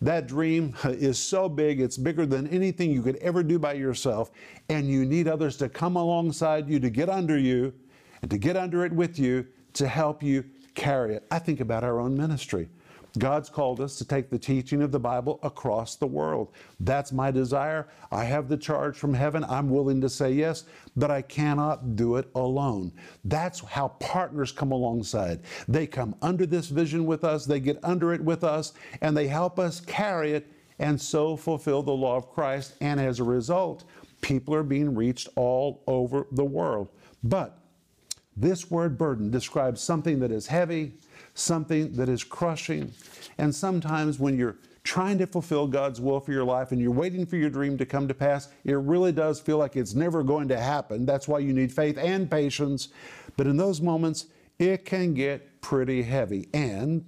that 0.01 0.27
dream 0.27 0.75
is 0.85 1.17
so 1.17 1.49
big, 1.49 1.81
it's 1.81 1.97
bigger 1.97 2.25
than 2.25 2.47
anything 2.47 2.91
you 2.91 3.01
could 3.01 3.17
ever 3.17 3.43
do 3.43 3.57
by 3.57 3.73
yourself, 3.73 4.31
and 4.69 4.87
you 4.87 5.05
need 5.05 5.27
others 5.27 5.57
to 5.57 5.69
come 5.69 5.95
alongside 5.95 6.69
you, 6.69 6.79
to 6.79 6.89
get 6.89 7.09
under 7.09 7.37
you, 7.37 7.73
and 8.21 8.29
to 8.31 8.37
get 8.37 8.57
under 8.57 8.85
it 8.85 8.91
with 8.91 9.17
you, 9.17 9.45
to 9.73 9.87
help 9.87 10.21
you 10.21 10.43
carry 10.73 11.15
it. 11.15 11.25
I 11.31 11.39
think 11.39 11.59
about 11.59 11.83
our 11.83 11.99
own 11.99 12.15
ministry. 12.15 12.69
God's 13.17 13.49
called 13.49 13.79
us 13.81 13.97
to 13.97 14.05
take 14.05 14.29
the 14.29 14.39
teaching 14.39 14.81
of 14.81 14.91
the 14.91 14.99
Bible 14.99 15.39
across 15.43 15.95
the 15.95 16.07
world. 16.07 16.51
That's 16.79 17.11
my 17.11 17.31
desire. 17.31 17.87
I 18.11 18.23
have 18.25 18.47
the 18.47 18.57
charge 18.57 18.97
from 18.97 19.13
heaven. 19.13 19.43
I'm 19.45 19.69
willing 19.69 20.01
to 20.01 20.09
say 20.09 20.31
yes, 20.31 20.65
but 20.95 21.11
I 21.11 21.21
cannot 21.21 21.95
do 21.95 22.15
it 22.17 22.29
alone. 22.35 22.91
That's 23.23 23.59
how 23.61 23.89
partners 23.99 24.51
come 24.51 24.71
alongside. 24.71 25.41
They 25.67 25.87
come 25.87 26.15
under 26.21 26.45
this 26.45 26.67
vision 26.67 27.05
with 27.05 27.23
us, 27.23 27.45
they 27.45 27.59
get 27.59 27.79
under 27.83 28.13
it 28.13 28.21
with 28.21 28.43
us, 28.43 28.73
and 29.01 29.15
they 29.15 29.27
help 29.27 29.59
us 29.59 29.79
carry 29.79 30.33
it 30.33 30.51
and 30.79 30.99
so 30.99 31.37
fulfill 31.37 31.81
the 31.83 31.91
law 31.91 32.17
of 32.17 32.31
Christ. 32.31 32.75
And 32.81 32.99
as 32.99 33.19
a 33.19 33.23
result, 33.23 33.85
people 34.21 34.53
are 34.53 34.63
being 34.63 34.95
reached 34.95 35.29
all 35.35 35.83
over 35.87 36.27
the 36.31 36.43
world. 36.43 36.89
But 37.23 37.59
this 38.37 38.69
word 38.69 38.97
burden 38.97 39.31
describes 39.31 39.81
something 39.81 40.19
that 40.19 40.31
is 40.31 40.47
heavy, 40.47 40.93
something 41.35 41.93
that 41.93 42.09
is 42.09 42.23
crushing. 42.23 42.91
And 43.37 43.53
sometimes 43.53 44.19
when 44.19 44.37
you're 44.37 44.57
trying 44.83 45.17
to 45.17 45.27
fulfill 45.27 45.67
God's 45.67 45.99
will 45.99 46.19
for 46.19 46.31
your 46.31 46.43
life 46.43 46.71
and 46.71 46.81
you're 46.81 46.91
waiting 46.91 47.25
for 47.25 47.35
your 47.35 47.49
dream 47.49 47.77
to 47.77 47.85
come 47.85 48.07
to 48.07 48.13
pass, 48.13 48.49
it 48.63 48.73
really 48.73 49.11
does 49.11 49.39
feel 49.39 49.57
like 49.57 49.75
it's 49.75 49.93
never 49.93 50.23
going 50.23 50.47
to 50.47 50.59
happen. 50.59 51.05
That's 51.05 51.27
why 51.27 51.39
you 51.39 51.53
need 51.53 51.71
faith 51.71 51.97
and 51.97 52.29
patience. 52.29 52.89
But 53.35 53.47
in 53.47 53.57
those 53.57 53.81
moments, 53.81 54.27
it 54.57 54.85
can 54.85 55.13
get 55.13 55.61
pretty 55.61 56.03
heavy. 56.03 56.47
And 56.53 57.03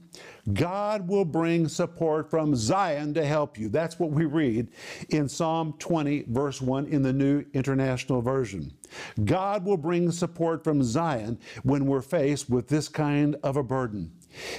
God 0.53 1.07
will 1.07 1.23
bring 1.23 1.67
support 1.67 2.29
from 2.29 2.55
Zion 2.55 3.13
to 3.13 3.23
help 3.23 3.57
you. 3.57 3.69
That's 3.69 3.99
what 3.99 4.11
we 4.11 4.25
read 4.25 4.69
in 5.09 5.29
Psalm 5.29 5.75
20, 5.77 6.25
verse 6.29 6.61
1 6.61 6.87
in 6.87 7.03
the 7.03 7.13
New 7.13 7.45
International 7.53 8.21
Version. 8.21 8.73
God 9.23 9.63
will 9.63 9.77
bring 9.77 10.11
support 10.11 10.63
from 10.63 10.83
Zion 10.83 11.37
when 11.63 11.85
we're 11.85 12.01
faced 12.01 12.49
with 12.49 12.67
this 12.67 12.89
kind 12.89 13.35
of 13.43 13.55
a 13.55 13.63
burden. 13.63 14.11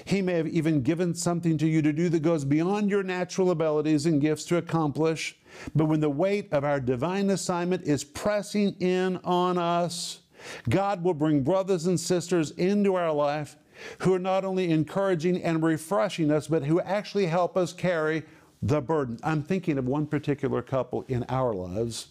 He 0.04 0.22
may 0.22 0.34
have 0.34 0.48
even 0.48 0.82
given 0.82 1.14
something 1.14 1.58
to 1.58 1.66
you 1.66 1.82
to 1.82 1.92
do 1.92 2.08
that 2.08 2.20
goes 2.20 2.44
beyond 2.44 2.90
your 2.90 3.02
natural 3.02 3.50
abilities 3.50 4.06
and 4.06 4.20
gifts 4.20 4.44
to 4.46 4.56
accomplish. 4.56 5.36
But 5.74 5.86
when 5.86 6.00
the 6.00 6.10
weight 6.10 6.52
of 6.52 6.64
our 6.64 6.80
divine 6.80 7.30
assignment 7.30 7.84
is 7.84 8.04
pressing 8.04 8.74
in 8.80 9.18
on 9.24 9.58
us, 9.58 10.20
God 10.68 11.02
will 11.02 11.14
bring 11.14 11.42
brothers 11.42 11.86
and 11.86 11.98
sisters 11.98 12.52
into 12.52 12.94
our 12.94 13.12
life 13.12 13.56
who 14.00 14.14
are 14.14 14.18
not 14.18 14.44
only 14.44 14.70
encouraging 14.70 15.42
and 15.42 15.62
refreshing 15.62 16.30
us, 16.30 16.48
but 16.48 16.64
who 16.64 16.80
actually 16.80 17.26
help 17.26 17.56
us 17.56 17.72
carry 17.72 18.24
the 18.62 18.80
burden. 18.80 19.18
I'm 19.22 19.42
thinking 19.42 19.78
of 19.78 19.86
one 19.86 20.06
particular 20.06 20.62
couple 20.62 21.04
in 21.08 21.24
our 21.28 21.54
lives, 21.54 22.08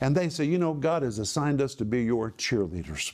and 0.00 0.14
they 0.14 0.28
say, 0.28 0.44
You 0.44 0.58
know, 0.58 0.74
God 0.74 1.02
has 1.02 1.18
assigned 1.18 1.62
us 1.62 1.74
to 1.76 1.84
be 1.84 2.04
your 2.04 2.32
cheerleaders. 2.32 3.12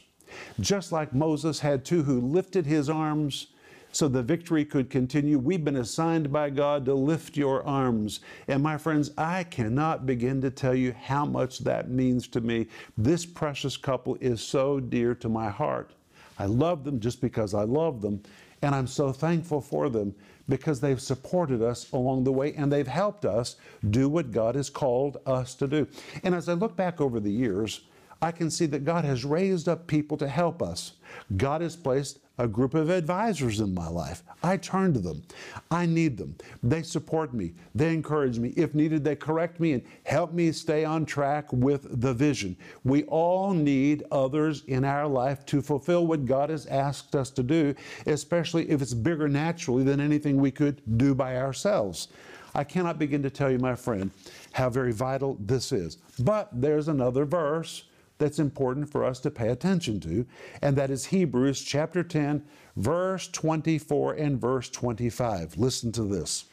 Just 0.59 0.91
like 0.91 1.15
Moses 1.15 1.61
had 1.61 1.85
two 1.85 2.03
who 2.03 2.21
lifted 2.21 2.67
his 2.67 2.91
arms 2.91 3.49
so 3.95 4.09
the 4.09 4.23
victory 4.23 4.65
could 4.65 4.91
continue. 4.91 5.39
We've 5.39 5.65
been 5.65 5.77
assigned 5.77 6.33
by 6.33 6.51
God 6.51 6.85
to 6.87 6.95
lift 6.95 7.37
your 7.37 7.65
arms. 7.65 8.21
And 8.49 8.61
my 8.63 8.77
friends, 8.77 9.13
I 9.17 9.45
cannot 9.45 10.05
begin 10.05 10.41
to 10.41 10.51
tell 10.51 10.75
you 10.75 10.93
how 10.93 11.25
much 11.25 11.61
that 11.61 11.91
means 11.91 12.27
to 12.29 12.41
me. 12.41 12.67
This 12.99 13.25
precious 13.25 13.77
couple 13.77 14.17
is 14.21 14.41
so 14.41 14.81
dear 14.81 15.15
to 15.17 15.29
my 15.29 15.49
heart. 15.49 15.93
I 16.41 16.47
love 16.47 16.83
them 16.83 16.99
just 16.99 17.21
because 17.21 17.55
I 17.55 17.63
love 17.63 18.03
them. 18.03 18.21
And 18.63 18.75
I'm 18.75 18.89
so 18.89 19.13
thankful 19.13 19.61
for 19.61 19.89
them 19.89 20.13
because 20.49 20.81
they've 20.81 21.01
supported 21.01 21.63
us 21.63 21.93
along 21.93 22.25
the 22.25 22.33
way 22.33 22.53
and 22.55 22.73
they've 22.73 22.89
helped 22.89 23.25
us 23.25 23.57
do 23.91 24.09
what 24.09 24.33
God 24.33 24.57
has 24.57 24.71
called 24.71 25.19
us 25.25 25.55
to 25.55 25.69
do. 25.69 25.87
And 26.25 26.35
as 26.35 26.49
I 26.49 26.55
look 26.55 26.75
back 26.75 27.01
over 27.01 27.21
the 27.21 27.31
years, 27.31 27.83
I 28.21 28.33
can 28.33 28.51
see 28.51 28.67
that 28.67 28.85
God 28.85 29.05
has 29.05 29.25
raised 29.25 29.69
up 29.69 29.87
people 29.87 30.17
to 30.17 30.27
help 30.27 30.63
us. 30.63 30.95
God 31.37 31.61
has 31.61 31.77
placed 31.77 32.19
a 32.39 32.49
group 32.49 32.75
of 32.75 32.91
advisors 32.91 33.61
in 33.61 33.73
my 33.75 33.89
life. 33.89 34.23
I 34.43 34.57
turn 34.57 34.93
to 34.95 35.01
them. 35.01 35.23
I 35.71 35.87
need 35.87 36.17
them. 36.17 36.35
They 36.63 36.83
support 36.83 37.33
me. 37.33 37.53
They 37.75 37.95
encourage 37.95 38.39
me. 38.39 38.53
If 38.57 38.75
needed, 38.75 39.05
they 39.05 39.15
correct 39.15 39.61
me 39.61 39.73
and 39.73 39.83
help 40.05 40.33
me 40.33 40.51
stay 40.51 40.85
on 40.85 41.07
track 41.07 41.53
with 41.53 42.01
the 42.01 42.13
vision. 42.13 42.57
We 42.83 43.05
all 43.05 43.53
need 43.53 44.03
others 44.11 44.65
in 44.67 44.85
our 44.85 45.07
life 45.07 45.47
to 45.47 45.63
fulfill 45.63 46.07
what 46.07 46.27
God 46.27 46.51
has 46.51 46.67
asked 46.67 47.15
us 47.15 47.31
to 47.31 47.43
do, 47.43 47.75
especially 48.07 48.69
if 48.69 48.83
it's 48.83 48.95
bigger 48.95 49.29
naturally 49.29 49.85
than 49.85 50.01
anything 50.01 50.39
we 50.39 50.51
could 50.51 50.83
do 50.99 51.15
by 51.15 51.37
ourselves. 51.37 52.09
I 52.57 52.65
cannot 52.65 52.99
begin 52.99 53.23
to 53.23 53.31
tell 53.31 53.51
you, 53.51 53.59
my 53.59 53.75
friend, 53.75 54.11
how 54.53 54.71
very 54.71 54.93
vital 54.93 55.37
this 55.41 55.73
is. 55.73 55.99
But 56.21 56.49
there's 56.53 56.89
another 56.89 57.25
verse 57.25 57.85
that's 58.25 58.39
important 58.39 58.91
for 58.91 59.05
us 59.05 59.21
to 59.21 59.31
pay 59.31 59.49
attention 59.49 60.01
to, 60.01 60.25
and 60.63 60.75
that 60.77 60.89
is 60.89 61.05
Hebrews 61.05 61.61
chapter 61.61 62.03
10, 62.03 62.43
verse 62.75 63.29
24 63.29 64.15
and 64.15 64.41
verse 64.41 64.71
25. 64.71 65.59
Listen 65.59 65.93
to 65.93 66.05
this. 66.05 66.47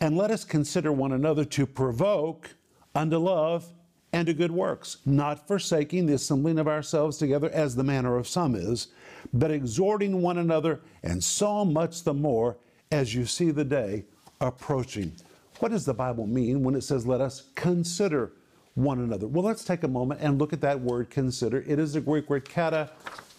And 0.00 0.16
let 0.16 0.30
us 0.30 0.44
consider 0.44 0.92
one 0.92 1.10
another 1.10 1.44
to 1.46 1.66
provoke 1.66 2.50
unto 2.94 3.18
love 3.18 3.66
and 4.12 4.28
to 4.28 4.32
good 4.32 4.52
works, 4.52 4.98
not 5.04 5.48
forsaking 5.48 6.06
the 6.06 6.14
assembling 6.14 6.60
of 6.60 6.68
ourselves 6.68 7.18
together 7.18 7.50
as 7.52 7.74
the 7.74 7.82
manner 7.82 8.16
of 8.16 8.28
some 8.28 8.54
is, 8.54 8.88
but 9.32 9.50
exhorting 9.50 10.22
one 10.22 10.38
another, 10.38 10.82
and 11.02 11.24
so 11.24 11.64
much 11.64 12.04
the 12.04 12.14
more 12.14 12.58
as 12.92 13.12
you 13.12 13.26
see 13.26 13.50
the 13.50 13.64
day 13.64 14.04
approaching. 14.40 15.12
What 15.58 15.72
does 15.72 15.84
the 15.84 15.94
Bible 15.94 16.28
mean 16.28 16.62
when 16.62 16.76
it 16.76 16.82
says, 16.82 17.08
let 17.08 17.20
us 17.20 17.50
consider 17.56 18.34
one 18.74 19.00
another. 19.00 19.26
Well, 19.26 19.44
let's 19.44 19.64
take 19.64 19.82
a 19.82 19.88
moment 19.88 20.20
and 20.22 20.38
look 20.38 20.52
at 20.52 20.60
that 20.62 20.80
word 20.80 21.10
consider. 21.10 21.62
It 21.66 21.78
is 21.78 21.92
the 21.92 22.00
Greek 22.00 22.30
word 22.30 22.48
kata 22.48 22.90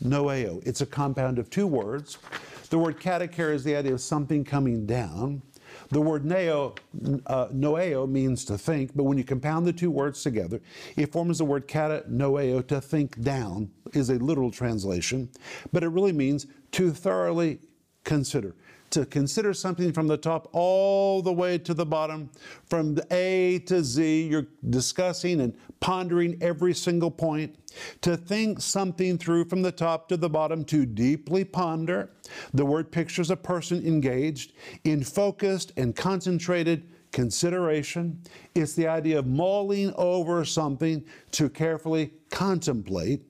noeo. 0.03 0.65
It's 0.65 0.81
a 0.81 0.85
compound 0.85 1.39
of 1.39 1.49
two 1.49 1.67
words. 1.67 2.17
The 2.69 2.77
word 2.77 2.99
kata 2.99 3.27
carries 3.27 3.63
the 3.63 3.75
idea 3.75 3.93
of 3.93 4.01
something 4.01 4.43
coming 4.43 4.85
down. 4.85 5.41
The 5.89 6.01
word 6.01 6.23
neo, 6.23 6.75
uh, 7.25 7.47
noeo 7.47 8.07
means 8.07 8.45
to 8.45 8.57
think, 8.57 8.95
but 8.95 9.03
when 9.03 9.17
you 9.17 9.23
compound 9.23 9.65
the 9.65 9.73
two 9.73 9.89
words 9.89 10.21
together, 10.21 10.61
it 10.95 11.11
forms 11.11 11.39
the 11.39 11.45
word 11.45 11.67
kata 11.67 12.03
noeo, 12.09 12.65
to 12.67 12.79
think 12.79 13.21
down, 13.21 13.71
is 13.93 14.09
a 14.09 14.15
literal 14.15 14.51
translation, 14.51 15.29
but 15.71 15.83
it 15.83 15.89
really 15.89 16.11
means 16.11 16.47
to 16.71 16.91
thoroughly 16.91 17.59
consider 18.03 18.55
to 18.93 19.07
consider 19.07 19.55
something 19.55 19.91
from 19.91 20.05
the 20.05 20.17
top 20.17 20.47
all 20.51 21.23
the 21.23 21.33
way 21.33 21.57
to 21.57 21.73
the 21.73 21.85
bottom, 21.85 22.29
from 22.67 22.95
A 23.09 23.57
to 23.65 23.83
Z. 23.83 24.27
You're 24.27 24.45
discussing 24.69 25.41
and 25.41 25.55
pondering 25.79 26.37
every 26.41 26.75
single 26.75 27.09
point. 27.09 27.55
To 28.01 28.15
think 28.15 28.61
something 28.61 29.17
through 29.17 29.45
from 29.45 29.63
the 29.63 29.71
top 29.71 30.07
to 30.09 30.17
the 30.17 30.29
bottom, 30.29 30.63
to 30.65 30.85
deeply 30.85 31.43
ponder. 31.43 32.11
The 32.53 32.65
word 32.65 32.91
pictures 32.91 33.31
a 33.31 33.35
person 33.35 33.83
engaged 33.83 34.53
in 34.83 35.03
focused 35.03 35.71
and 35.75 35.95
concentrated 35.95 36.87
consideration. 37.11 38.21
It's 38.53 38.73
the 38.73 38.87
idea 38.87 39.17
of 39.17 39.25
mulling 39.25 39.91
over 39.95 40.45
something 40.45 41.03
to 41.31 41.49
carefully 41.49 42.13
contemplate 42.29 43.23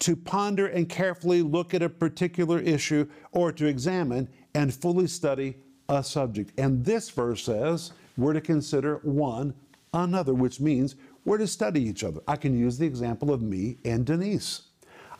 to 0.00 0.16
ponder 0.16 0.66
and 0.66 0.88
carefully 0.88 1.42
look 1.42 1.74
at 1.74 1.82
a 1.82 1.88
particular 1.88 2.58
issue 2.60 3.08
or 3.32 3.52
to 3.52 3.66
examine 3.66 4.28
and 4.56 4.72
fully 4.72 5.06
study 5.06 5.54
a 5.90 6.02
subject. 6.02 6.58
And 6.58 6.82
this 6.82 7.10
verse 7.10 7.44
says 7.44 7.92
we're 8.16 8.32
to 8.32 8.40
consider 8.40 9.00
one 9.02 9.54
another, 9.92 10.32
which 10.32 10.60
means 10.60 10.96
we're 11.26 11.36
to 11.38 11.46
study 11.46 11.82
each 11.82 12.02
other. 12.02 12.20
I 12.26 12.36
can 12.36 12.58
use 12.58 12.78
the 12.78 12.86
example 12.86 13.30
of 13.32 13.42
me 13.42 13.76
and 13.84 14.06
Denise. 14.06 14.62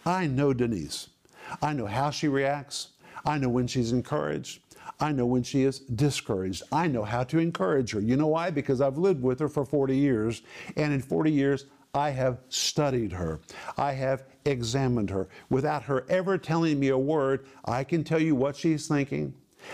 I 0.06 0.26
know 0.26 0.54
Denise. 0.54 1.10
I 1.60 1.74
know 1.74 1.84
how 1.84 2.10
she 2.10 2.28
reacts. 2.28 2.88
I 3.26 3.36
know 3.36 3.50
when 3.50 3.66
she's 3.66 3.92
encouraged. 3.92 4.60
I 5.00 5.12
know 5.12 5.26
when 5.26 5.42
she 5.42 5.64
is 5.64 5.80
discouraged. 5.80 6.62
I 6.72 6.86
know 6.86 7.04
how 7.04 7.22
to 7.24 7.38
encourage 7.38 7.90
her. 7.90 8.00
You 8.00 8.16
know 8.16 8.28
why? 8.28 8.50
Because 8.50 8.80
I've 8.80 8.96
lived 8.96 9.22
with 9.22 9.38
her 9.40 9.48
for 9.48 9.66
40 9.66 9.94
years, 9.94 10.40
and 10.76 10.94
in 10.94 11.02
40 11.02 11.30
years, 11.30 11.66
I 11.96 12.10
have 12.10 12.40
studied 12.50 13.10
her. 13.12 13.40
I 13.78 13.92
have 13.92 14.24
examined 14.44 15.08
her. 15.08 15.28
Without 15.48 15.82
her 15.84 16.04
ever 16.10 16.36
telling 16.36 16.78
me 16.78 16.88
a 16.88 16.98
word, 16.98 17.46
I 17.64 17.84
can 17.84 18.04
tell 18.04 18.20
you 18.20 18.34
what 18.34 18.54
she's 18.54 18.86
thinking. 18.86 19.32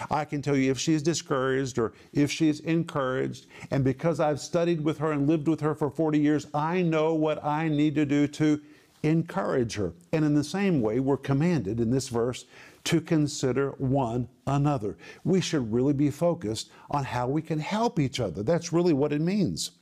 I 0.09 0.25
can 0.25 0.41
tell 0.41 0.57
you 0.57 0.71
if 0.71 0.79
she's 0.79 1.03
discouraged 1.03 1.79
or 1.79 1.93
if 2.13 2.31
she's 2.31 2.61
encouraged. 2.61 3.47
And 3.73 3.83
because 3.83 4.21
I've 4.21 4.41
studied 4.41 4.83
with 4.83 4.99
her 4.99 5.13
and 5.13 5.29
lived 5.29 5.49
with 5.49 5.61
her 5.61 5.75
for 5.75 5.91
40 5.91 6.19
years, 6.19 6.47
I 6.55 6.81
know 6.81 7.13
what 7.13 7.45
I 7.45 7.69
need 7.69 7.97
to 7.97 8.07
do 8.07 8.29
to 8.29 8.61
encourage 9.03 9.75
her. 9.75 9.93
And 10.13 10.25
in 10.25 10.35
the 10.35 10.45
same 10.45 10.81
way, 10.81 11.01
we're 11.01 11.17
commanded 11.17 11.81
in 11.81 11.91
this 11.91 12.09
verse 12.09 12.45
to 12.85 13.01
consider 13.01 13.71
one 13.79 14.29
another. 14.47 14.97
We 15.25 15.41
should 15.41 15.73
really 15.73 15.93
be 15.93 16.11
focused 16.11 16.71
on 16.91 17.05
how 17.05 17.27
we 17.27 17.43
can 17.43 17.59
help 17.59 17.99
each 17.99 18.21
other. 18.21 18.43
That's 18.43 18.73
really 18.73 18.93
what 18.93 19.13
it 19.13 19.21
means. 19.21 19.73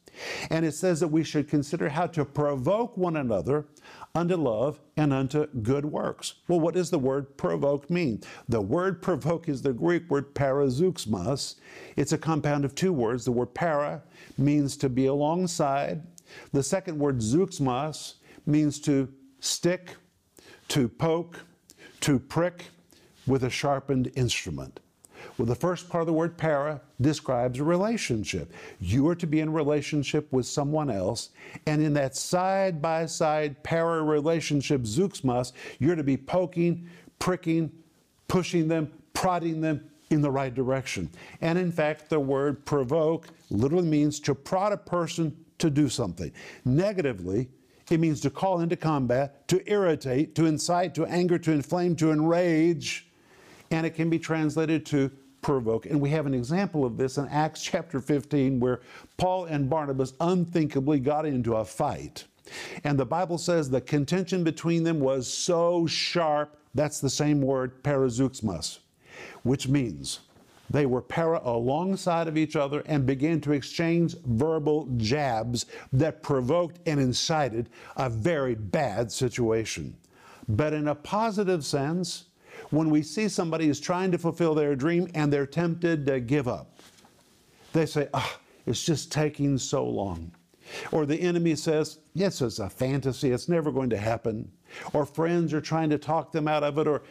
And 0.50 0.64
it 0.64 0.72
says 0.72 1.00
that 1.00 1.08
we 1.08 1.24
should 1.24 1.48
consider 1.48 1.88
how 1.88 2.06
to 2.08 2.24
provoke 2.24 2.96
one 2.96 3.16
another 3.16 3.66
unto 4.14 4.36
love 4.36 4.80
and 4.96 5.12
unto 5.12 5.46
good 5.62 5.84
works. 5.84 6.34
Well, 6.48 6.60
what 6.60 6.74
does 6.74 6.90
the 6.90 6.98
word 6.98 7.36
provoke 7.36 7.88
mean? 7.90 8.22
The 8.48 8.60
word 8.60 9.00
provoke 9.02 9.48
is 9.48 9.62
the 9.62 9.72
Greek 9.72 10.10
word 10.10 10.34
parazeuxmas. 10.34 11.56
It's 11.96 12.12
a 12.12 12.18
compound 12.18 12.64
of 12.64 12.74
two 12.74 12.92
words. 12.92 13.24
The 13.24 13.32
word 13.32 13.54
para 13.54 14.02
means 14.36 14.76
to 14.78 14.88
be 14.88 15.06
alongside. 15.06 16.02
The 16.52 16.62
second 16.62 16.98
word 16.98 17.18
zeuxmas 17.18 18.14
means 18.46 18.80
to 18.80 19.08
stick, 19.40 19.96
to 20.68 20.88
poke, 20.88 21.40
to 22.00 22.18
prick 22.18 22.66
with 23.26 23.44
a 23.44 23.50
sharpened 23.50 24.10
instrument. 24.16 24.80
Well, 25.40 25.47
the 25.47 25.54
first 25.54 25.88
part 25.88 26.02
of 26.02 26.06
the 26.06 26.12
word 26.12 26.37
para 26.37 26.82
describes 27.00 27.61
a 27.61 27.64
relationship. 27.64 28.52
You 28.78 29.09
are 29.09 29.14
to 29.14 29.26
be 29.26 29.40
in 29.40 29.50
relationship 29.50 30.30
with 30.35 30.44
someone 30.44 30.90
else, 30.90 31.30
and 31.64 31.82
in 31.82 31.94
that 31.94 32.14
side 32.14 32.82
by 32.82 33.06
side 33.06 33.62
para 33.62 34.02
relationship, 34.02 34.82
zeuxmas, 34.82 35.52
you're 35.78 35.97
to 35.97 36.04
be 36.04 36.18
poking, 36.18 36.90
pricking, 37.18 37.73
pushing 38.28 38.68
them, 38.68 38.92
prodding 39.14 39.62
them 39.62 39.88
in 40.10 40.21
the 40.21 40.30
right 40.30 40.52
direction. 40.52 41.08
And 41.41 41.58
in 41.58 41.73
fact, 41.73 42.10
the 42.10 42.21
word 42.21 42.67
provoke 42.67 43.28
literally 43.49 43.88
means 43.88 44.21
to 44.21 44.34
prod 44.34 44.75
a 44.75 44.76
person 44.76 45.34
to 45.56 45.71
do 45.71 45.88
something. 45.88 46.30
Negatively, 46.67 47.49
it 47.91 47.99
means 47.99 48.21
to 48.21 48.28
call 48.28 48.60
into 48.60 48.76
combat, 48.76 49.49
to 49.49 49.67
irritate, 49.73 50.34
to 50.34 50.45
incite, 50.45 50.95
to 50.97 51.06
anger, 51.06 51.38
to 51.38 51.50
inflame, 51.50 51.97
to 51.97 52.12
enrage 52.12 53.06
and 53.71 53.86
it 53.86 53.95
can 53.95 54.10
be 54.10 54.19
translated 54.19 54.84
to 54.86 55.10
provoke. 55.42 55.86
And 55.86 56.00
we 56.00 56.10
have 56.10 56.26
an 56.26 56.34
example 56.34 56.84
of 56.84 56.96
this 56.96 57.18
in 57.18 57.28
Acts 57.28 57.62
chapter 57.64 58.00
15, 58.00 58.60
where 58.60 58.80
Paul 59.16 59.46
and 59.46 59.68
Barnabas 59.68 60.14
unthinkably 60.20 61.00
got 61.00 61.26
into 61.26 61.56
a 61.56 61.64
fight. 61.64 62.24
And 62.84 62.98
the 62.98 63.06
Bible 63.06 63.38
says 63.38 63.70
the 63.70 63.80
contention 63.80 64.42
between 64.42 64.82
them 64.82 65.00
was 65.00 65.32
so 65.32 65.86
sharp, 65.86 66.56
that's 66.74 67.00
the 67.00 67.10
same 67.10 67.40
word, 67.40 67.82
parazeuxmas, 67.82 68.78
which 69.42 69.68
means 69.68 70.20
they 70.68 70.86
were 70.86 71.02
para 71.02 71.40
alongside 71.44 72.28
of 72.28 72.38
each 72.38 72.54
other 72.54 72.82
and 72.86 73.04
began 73.04 73.40
to 73.40 73.52
exchange 73.52 74.16
verbal 74.24 74.88
jabs 74.96 75.66
that 75.92 76.22
provoked 76.22 76.78
and 76.86 77.00
incited 77.00 77.68
a 77.96 78.08
very 78.08 78.54
bad 78.54 79.10
situation. 79.10 79.96
But 80.48 80.72
in 80.72 80.88
a 80.88 80.94
positive 80.94 81.64
sense, 81.64 82.26
when 82.71 82.91
we 82.91 83.02
see 83.02 83.28
somebody 83.28 83.69
is 83.69 83.80
trying 83.80 84.13
to 84.13 84.19
fulfill 84.19 84.54
their 84.54 84.75
dream 84.76 85.09
and 85.15 85.33
they're 85.33 85.47
tempted 85.47 86.06
to 86.06 86.21
give 86.21 86.49
up. 86.49 86.80
They 87.73 87.87
say, 87.87 88.09
oh, 88.15 88.39
it's 88.67 88.85
just 88.85 89.13
taking 89.13 89.59
so 89.59 89.85
long. 89.85 90.33
Or 90.93 91.04
the 91.04 91.21
enemy 91.21 91.56
says, 91.56 91.99
yes, 92.15 92.41
it's 92.43 92.61
a 92.61 92.71
fantasy, 92.71 93.33
it's 93.33 93.49
never 93.49 93.73
going 93.73 93.91
to 93.91 93.97
happen. 93.97 94.50
Or 94.93 95.04
friends 95.04 95.52
are 95.52 95.61
trying 95.61 95.91
to 95.91 95.99
talk 95.99 96.30
them 96.30 96.47
out 96.47 96.63
of 96.63 96.78
it, 96.78 96.87
or 96.87 97.02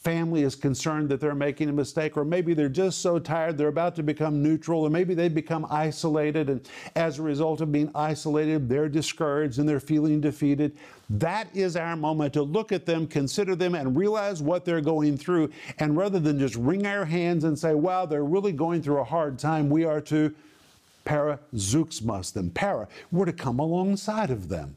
family 0.00 0.42
is 0.42 0.54
concerned 0.54 1.08
that 1.08 1.20
they're 1.20 1.34
making 1.34 1.68
a 1.68 1.72
mistake, 1.72 2.16
or 2.16 2.24
maybe 2.24 2.54
they're 2.54 2.68
just 2.68 3.00
so 3.00 3.18
tired 3.18 3.58
they're 3.58 3.68
about 3.68 3.96
to 3.96 4.02
become 4.02 4.42
neutral, 4.42 4.82
or 4.82 4.90
maybe 4.90 5.12
they 5.12 5.28
become 5.28 5.66
isolated, 5.70 6.48
and 6.48 6.68
as 6.94 7.18
a 7.18 7.22
result 7.22 7.60
of 7.60 7.72
being 7.72 7.90
isolated, 7.94 8.68
they're 8.68 8.88
discouraged 8.88 9.58
and 9.58 9.68
they're 9.68 9.80
feeling 9.80 10.20
defeated. 10.20 10.76
That 11.10 11.48
is 11.54 11.76
our 11.76 11.96
moment 11.96 12.34
to 12.34 12.42
look 12.42 12.70
at 12.70 12.86
them, 12.86 13.06
consider 13.06 13.56
them, 13.56 13.74
and 13.74 13.96
realize 13.96 14.40
what 14.40 14.64
they're 14.64 14.80
going 14.80 15.16
through. 15.16 15.50
And 15.78 15.96
rather 15.96 16.20
than 16.20 16.38
just 16.38 16.54
wring 16.54 16.86
our 16.86 17.04
hands 17.04 17.44
and 17.44 17.58
say, 17.58 17.74
wow, 17.74 18.06
they're 18.06 18.24
really 18.24 18.52
going 18.52 18.82
through 18.82 19.00
a 19.00 19.04
hard 19.04 19.38
time, 19.38 19.68
we 19.68 19.84
are 19.84 20.00
to 20.02 20.34
para 21.04 21.40
zeuxmas 21.54 22.32
them. 22.32 22.50
Para, 22.50 22.86
we're 23.10 23.24
to 23.24 23.32
come 23.32 23.58
alongside 23.58 24.30
of 24.30 24.48
them. 24.48 24.76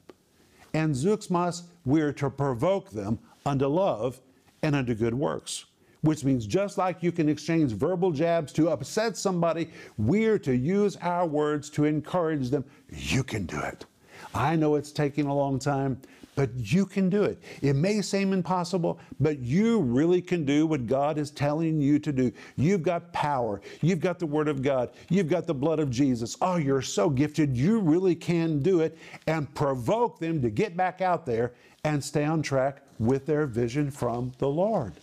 And 0.73 0.95
zeuxmas, 0.95 1.63
we're 1.85 2.13
to 2.13 2.29
provoke 2.29 2.91
them 2.91 3.19
unto 3.45 3.67
love 3.67 4.19
and 4.63 4.75
unto 4.75 4.93
good 4.93 5.13
works. 5.13 5.65
Which 6.01 6.23
means 6.23 6.47
just 6.47 6.77
like 6.77 7.03
you 7.03 7.11
can 7.11 7.29
exchange 7.29 7.73
verbal 7.73 8.11
jabs 8.11 8.51
to 8.53 8.69
upset 8.69 9.15
somebody, 9.17 9.69
we're 9.97 10.39
to 10.39 10.55
use 10.55 10.97
our 10.97 11.27
words 11.27 11.69
to 11.71 11.85
encourage 11.85 12.49
them. 12.49 12.65
You 12.89 13.23
can 13.23 13.45
do 13.45 13.59
it. 13.59 13.85
I 14.33 14.55
know 14.55 14.75
it's 14.75 14.91
taking 14.91 15.27
a 15.27 15.35
long 15.35 15.59
time, 15.59 16.01
but 16.35 16.49
you 16.55 16.85
can 16.85 17.09
do 17.09 17.23
it. 17.23 17.41
It 17.61 17.75
may 17.75 18.01
seem 18.01 18.33
impossible, 18.33 18.99
but 19.19 19.39
you 19.39 19.79
really 19.79 20.21
can 20.21 20.45
do 20.45 20.65
what 20.65 20.87
God 20.87 21.17
is 21.17 21.29
telling 21.29 21.81
you 21.81 21.99
to 21.99 22.11
do. 22.11 22.31
You've 22.55 22.83
got 22.83 23.11
power. 23.13 23.61
You've 23.81 23.99
got 23.99 24.17
the 24.17 24.25
Word 24.25 24.47
of 24.47 24.61
God. 24.61 24.91
You've 25.09 25.29
got 25.29 25.45
the 25.45 25.53
blood 25.53 25.79
of 25.79 25.89
Jesus. 25.89 26.37
Oh, 26.41 26.55
you're 26.55 26.81
so 26.81 27.09
gifted. 27.09 27.55
You 27.55 27.79
really 27.79 28.15
can 28.15 28.59
do 28.59 28.79
it 28.79 28.97
and 29.27 29.53
provoke 29.53 30.19
them 30.19 30.41
to 30.41 30.49
get 30.49 30.77
back 30.77 31.01
out 31.01 31.25
there 31.25 31.53
and 31.83 32.03
stay 32.03 32.23
on 32.23 32.41
track 32.41 32.83
with 33.01 33.25
their 33.25 33.47
vision 33.47 33.89
from 33.89 34.31
the 34.37 34.47
Lord. 34.47 34.93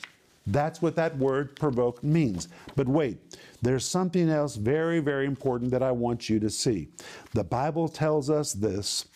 That's 0.46 0.80
what 0.80 0.96
that 0.96 1.18
word 1.18 1.56
provoke 1.56 2.02
means. 2.02 2.48
But 2.74 2.88
wait, 2.88 3.36
there's 3.60 3.84
something 3.84 4.30
else 4.30 4.56
very, 4.56 5.00
very 5.00 5.26
important 5.26 5.70
that 5.72 5.82
I 5.82 5.90
want 5.90 6.30
you 6.30 6.40
to 6.40 6.48
see. 6.48 6.88
The 7.34 7.44
Bible 7.44 7.88
tells 7.88 8.30
us 8.30 8.54
this 8.54 9.06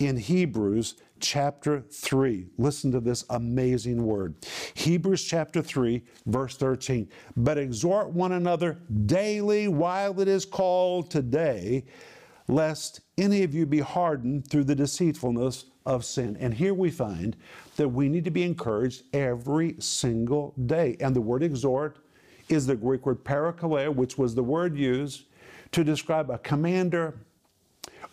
in 0.00 0.18
Hebrews 0.18 0.96
chapter 1.20 1.80
3. 1.80 2.48
Listen 2.58 2.90
to 2.92 3.00
this 3.00 3.24
amazing 3.30 4.04
word. 4.04 4.34
Hebrews 4.74 5.24
chapter 5.24 5.62
3, 5.62 6.02
verse 6.26 6.56
13. 6.56 7.08
But 7.36 7.58
exhort 7.58 8.10
one 8.10 8.32
another 8.32 8.80
daily 9.06 9.68
while 9.68 10.20
it 10.20 10.28
is 10.28 10.44
called 10.44 11.10
today, 11.10 11.84
lest 12.48 13.00
any 13.16 13.44
of 13.44 13.54
you 13.54 13.66
be 13.66 13.80
hardened 13.80 14.50
through 14.50 14.64
the 14.64 14.74
deceitfulness 14.74 15.66
of 15.86 16.04
sin. 16.04 16.36
And 16.40 16.54
here 16.54 16.74
we 16.74 16.90
find 16.90 17.36
that 17.76 17.88
we 17.88 18.08
need 18.08 18.24
to 18.24 18.30
be 18.30 18.42
encouraged 18.42 19.02
every 19.12 19.76
single 19.78 20.54
day. 20.66 20.96
And 21.00 21.14
the 21.14 21.20
word 21.20 21.42
exhort 21.42 21.98
is 22.48 22.66
the 22.66 22.76
Greek 22.76 23.06
word 23.06 23.24
parakaleo, 23.24 23.94
which 23.94 24.18
was 24.18 24.34
the 24.34 24.42
word 24.42 24.76
used 24.76 25.24
to 25.72 25.82
describe 25.82 26.30
a 26.30 26.38
commander 26.38 27.14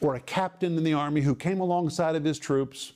or 0.02 0.16
a 0.16 0.20
captain 0.22 0.78
in 0.78 0.84
the 0.84 0.94
army 0.94 1.22
who 1.22 1.36
came 1.36 1.60
alongside 1.60 2.16
of 2.16 2.24
his 2.24 2.40
troops 2.40 2.94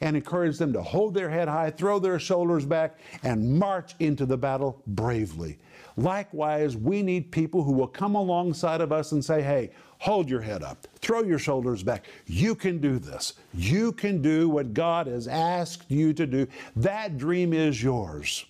and 0.00 0.16
encourage 0.16 0.58
them 0.58 0.72
to 0.72 0.82
hold 0.82 1.14
their 1.14 1.30
head 1.30 1.48
high, 1.48 1.70
throw 1.70 1.98
their 1.98 2.18
shoulders 2.18 2.64
back, 2.64 2.98
and 3.22 3.58
march 3.58 3.94
into 3.98 4.26
the 4.26 4.36
battle 4.36 4.82
bravely. 4.86 5.58
Likewise, 5.96 6.76
we 6.76 7.02
need 7.02 7.30
people 7.30 7.62
who 7.62 7.72
will 7.72 7.86
come 7.86 8.14
alongside 8.14 8.80
of 8.80 8.92
us 8.92 9.12
and 9.12 9.24
say, 9.24 9.42
hey, 9.42 9.70
hold 9.98 10.28
your 10.28 10.40
head 10.40 10.62
up, 10.62 10.86
throw 10.96 11.22
your 11.22 11.38
shoulders 11.38 11.82
back. 11.82 12.06
You 12.26 12.54
can 12.54 12.78
do 12.78 12.98
this. 12.98 13.34
You 13.52 13.92
can 13.92 14.20
do 14.20 14.48
what 14.48 14.74
God 14.74 15.06
has 15.06 15.28
asked 15.28 15.90
you 15.90 16.12
to 16.14 16.26
do. 16.26 16.46
That 16.76 17.16
dream 17.16 17.52
is 17.52 17.82
yours. 17.82 18.44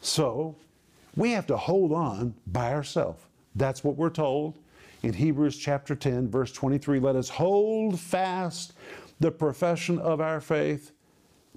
So 0.00 0.56
we 1.16 1.30
have 1.32 1.46
to 1.46 1.56
hold 1.56 1.92
on 1.92 2.34
by 2.48 2.72
ourselves. 2.72 3.22
That's 3.54 3.84
what 3.84 3.96
we're 3.96 4.10
told 4.10 4.58
in 5.02 5.12
Hebrews 5.12 5.56
chapter 5.56 5.94
10, 5.94 6.28
verse 6.28 6.52
23. 6.52 7.00
Let 7.00 7.16
us 7.16 7.28
hold 7.28 8.00
fast 8.00 8.72
the 9.22 9.30
profession 9.30 9.98
of 9.98 10.20
our 10.20 10.40
faith. 10.40 10.92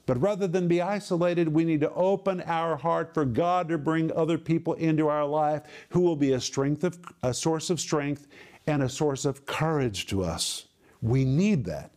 But 0.06 0.22
rather 0.22 0.48
than 0.48 0.68
be 0.68 0.82
isolated, 0.82 1.48
we 1.48 1.66
need 1.66 1.82
to 1.82 1.92
open 1.94 2.42
our 2.42 2.78
heart 2.78 3.14
for 3.14 3.26
God 3.26 3.68
to 3.70 3.78
bring 3.78 4.12
other 4.12 4.38
people 4.38 4.74
into 4.76 5.08
our 5.08 5.26
life 5.26 5.64
who 5.90 6.02
will 6.02 6.16
be 6.16 6.34
a 6.34 6.40
strength 6.40 6.84
of 6.84 7.00
a 7.24 7.34
source 7.34 7.72
of 7.72 7.80
strength 7.80 8.28
and 8.68 8.84
a 8.84 8.90
source 8.90 9.26
of 9.26 9.46
courage 9.46 10.06
to 10.08 10.24
us. 10.24 10.68
We 11.02 11.26
need 11.26 11.66
that. 11.66 11.92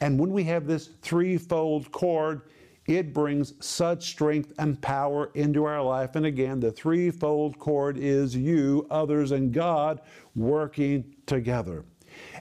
And 0.00 0.20
when 0.20 0.30
we 0.30 0.44
have 0.44 0.66
this 0.66 0.90
threefold 1.00 1.90
cord, 1.90 2.42
it 2.86 3.14
brings 3.14 3.54
such 3.64 4.10
strength 4.10 4.52
and 4.58 4.80
power 4.82 5.30
into 5.34 5.64
our 5.64 5.82
life. 5.82 6.16
And 6.16 6.26
again, 6.26 6.60
the 6.60 6.70
threefold 6.70 7.58
cord 7.58 7.96
is 7.96 8.36
you, 8.36 8.86
others, 8.90 9.32
and 9.32 9.52
God 9.52 10.02
working 10.36 11.14
together. 11.24 11.84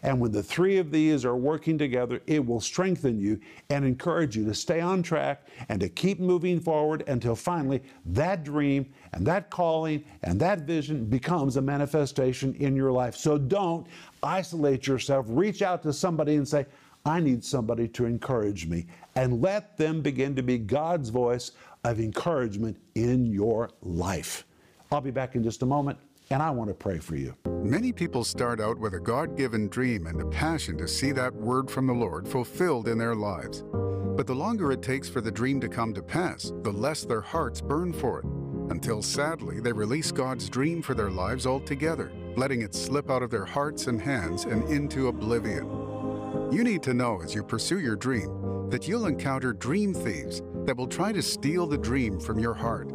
And 0.02 0.20
when 0.20 0.32
the 0.32 0.44
three 0.44 0.78
of 0.78 0.92
these 0.92 1.26
are 1.26 1.36
working 1.36 1.78
together, 1.78 2.22
it 2.28 2.46
will 2.46 2.62
strengthen 2.62 3.20
you 3.20 3.40
and 3.70 3.86
encourage 3.86 4.36
you 4.36 4.46
to 4.46 4.54
stay 4.54 4.82
on 4.82 5.04
track 5.04 5.48
and 5.70 5.80
to 5.80 5.90
keep 5.90 6.20
moving 6.20 6.60
forward 6.60 7.04
until 7.08 7.36
finally 7.36 7.82
that 8.06 8.44
dream 8.44 8.92
and 9.14 9.26
that 9.28 9.50
calling 9.50 10.04
and 10.24 10.40
that 10.40 10.62
vision 10.62 11.06
becomes 11.06 11.58
a 11.58 11.62
manifestation 11.62 12.54
in 12.56 12.76
your 12.76 12.92
life. 12.92 13.16
So 13.16 13.38
don't 13.38 13.88
isolate 14.22 14.88
yourself. 14.88 15.26
Reach 15.30 15.62
out 15.62 15.84
to 15.84 15.94
somebody 15.94 16.36
and 16.36 16.48
say, 16.48 16.66
I 17.06 17.20
need 17.20 17.44
somebody 17.44 17.88
to 17.90 18.06
encourage 18.06 18.66
me. 18.66 18.86
And 19.16 19.42
let 19.42 19.78
them 19.78 20.02
begin 20.02 20.36
to 20.36 20.44
be 20.44 20.58
God's 20.58 21.10
voice 21.10 21.52
of 21.84 22.00
encouragement 22.00 22.78
in 22.96 23.26
your 23.26 23.70
life. 23.82 24.46
I'll 24.92 25.02
be 25.02 25.12
back 25.12 25.36
in 25.36 25.44
just 25.44 25.64
a 25.64 25.66
moment, 25.66 25.98
and 26.34 26.42
I 26.42 26.50
want 26.50 26.68
to 26.70 26.74
pray 26.74 26.98
for 26.98 27.16
you. 27.16 27.36
Many 27.46 27.92
people 27.92 28.24
start 28.24 28.60
out 28.60 28.80
with 28.80 28.96
a 28.96 29.00
God 29.00 29.38
given 29.38 29.68
dream 29.68 30.08
and 30.08 30.20
a 30.20 30.26
passion 30.26 30.76
to 30.80 30.88
see 30.88 31.12
that 31.12 31.32
word 31.32 31.70
from 31.70 31.86
the 31.86 31.94
Lord 31.94 32.28
fulfilled 32.28 32.88
in 32.88 32.98
their 32.98 33.14
lives. 33.14 33.64
But 33.72 34.26
the 34.26 34.34
longer 34.34 34.72
it 34.72 34.82
takes 34.82 35.08
for 35.08 35.22
the 35.22 35.32
dream 35.32 35.62
to 35.62 35.70
come 35.70 35.94
to 35.94 36.02
pass, 36.02 36.52
the 36.64 36.72
less 36.72 37.06
their 37.06 37.22
hearts 37.22 37.62
burn 37.62 37.94
for 37.94 38.20
it, 38.20 38.26
until 38.72 39.04
sadly 39.04 39.60
they 39.60 39.72
release 39.72 40.12
God's 40.12 40.50
dream 40.50 40.82
for 40.82 40.96
their 40.96 41.12
lives 41.12 41.46
altogether, 41.46 42.12
letting 42.36 42.64
it 42.64 42.74
slip 42.74 43.12
out 43.12 43.22
of 43.22 43.30
their 43.30 43.46
hearts 43.46 43.86
and 43.86 44.02
hands 44.02 44.46
and 44.46 44.68
into 44.70 45.10
oblivion. 45.10 45.70
You 46.52 46.64
need 46.64 46.82
to 46.84 46.96
know 46.96 47.22
as 47.22 47.36
you 47.36 47.44
pursue 47.44 47.80
your 47.80 47.96
dream 47.96 48.70
that 48.72 48.88
you'll 48.88 49.06
encounter 49.06 49.54
dream 49.54 49.94
thieves 49.94 50.42
that 50.66 50.76
will 50.76 50.88
try 50.88 51.12
to 51.12 51.22
steal 51.22 51.68
the 51.68 51.78
dream 51.78 52.20
from 52.20 52.40
your 52.40 52.56
heart. 52.56 52.90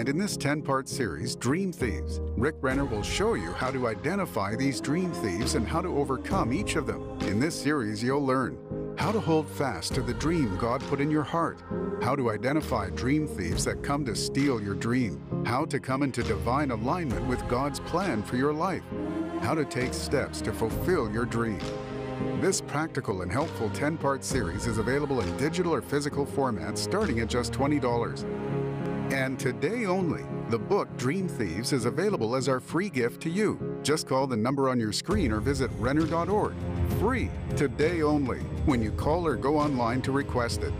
And 0.00 0.08
in 0.08 0.16
this 0.16 0.38
10 0.38 0.62
part 0.62 0.88
series, 0.88 1.36
Dream 1.36 1.74
Thieves, 1.74 2.22
Rick 2.34 2.54
Renner 2.62 2.86
will 2.86 3.02
show 3.02 3.34
you 3.34 3.52
how 3.52 3.70
to 3.70 3.86
identify 3.86 4.56
these 4.56 4.80
dream 4.80 5.12
thieves 5.12 5.56
and 5.56 5.68
how 5.68 5.82
to 5.82 5.88
overcome 5.88 6.54
each 6.54 6.76
of 6.76 6.86
them. 6.86 7.18
In 7.20 7.38
this 7.38 7.54
series, 7.54 8.02
you'll 8.02 8.24
learn 8.24 8.56
how 8.96 9.12
to 9.12 9.20
hold 9.20 9.46
fast 9.46 9.94
to 9.96 10.00
the 10.00 10.14
dream 10.14 10.56
God 10.56 10.80
put 10.84 11.02
in 11.02 11.10
your 11.10 11.22
heart, 11.22 11.62
how 12.02 12.16
to 12.16 12.30
identify 12.30 12.88
dream 12.88 13.28
thieves 13.28 13.62
that 13.66 13.82
come 13.82 14.06
to 14.06 14.16
steal 14.16 14.58
your 14.62 14.74
dream, 14.74 15.20
how 15.44 15.66
to 15.66 15.78
come 15.78 16.02
into 16.02 16.22
divine 16.22 16.70
alignment 16.70 17.26
with 17.26 17.46
God's 17.46 17.80
plan 17.80 18.22
for 18.22 18.36
your 18.36 18.54
life, 18.54 18.84
how 19.42 19.54
to 19.54 19.66
take 19.66 19.92
steps 19.92 20.40
to 20.40 20.52
fulfill 20.54 21.12
your 21.12 21.26
dream. 21.26 21.60
This 22.40 22.62
practical 22.62 23.20
and 23.20 23.30
helpful 23.30 23.68
10 23.68 23.98
part 23.98 24.24
series 24.24 24.66
is 24.66 24.78
available 24.78 25.20
in 25.20 25.36
digital 25.36 25.74
or 25.74 25.82
physical 25.82 26.24
formats 26.24 26.78
starting 26.78 27.20
at 27.20 27.28
just 27.28 27.52
$20. 27.52 28.59
And 29.12 29.40
today 29.40 29.86
only, 29.86 30.22
the 30.50 30.58
book 30.58 30.88
Dream 30.96 31.26
Thieves 31.26 31.72
is 31.72 31.84
available 31.84 32.36
as 32.36 32.48
our 32.48 32.60
free 32.60 32.88
gift 32.88 33.20
to 33.22 33.28
you. 33.28 33.80
Just 33.82 34.06
call 34.06 34.28
the 34.28 34.36
number 34.36 34.68
on 34.68 34.78
your 34.78 34.92
screen 34.92 35.32
or 35.32 35.40
visit 35.40 35.68
Renner.org. 35.80 36.54
Free, 37.00 37.28
today 37.56 38.02
only, 38.02 38.38
when 38.66 38.80
you 38.80 38.92
call 38.92 39.26
or 39.26 39.34
go 39.34 39.58
online 39.58 40.00
to 40.02 40.12
request 40.12 40.62
it. 40.62 40.72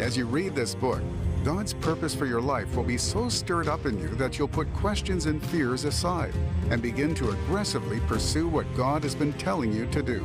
As 0.00 0.18
you 0.18 0.26
read 0.26 0.54
this 0.54 0.74
book, 0.74 1.00
God's 1.44 1.72
purpose 1.72 2.14
for 2.14 2.26
your 2.26 2.42
life 2.42 2.76
will 2.76 2.84
be 2.84 2.98
so 2.98 3.30
stirred 3.30 3.68
up 3.68 3.86
in 3.86 3.98
you 3.98 4.08
that 4.16 4.38
you'll 4.38 4.48
put 4.48 4.72
questions 4.74 5.24
and 5.24 5.42
fears 5.46 5.84
aside 5.84 6.34
and 6.68 6.82
begin 6.82 7.14
to 7.14 7.30
aggressively 7.30 8.00
pursue 8.00 8.48
what 8.48 8.66
God 8.76 9.02
has 9.02 9.14
been 9.14 9.32
telling 9.32 9.72
you 9.72 9.86
to 9.86 10.02
do. 10.02 10.22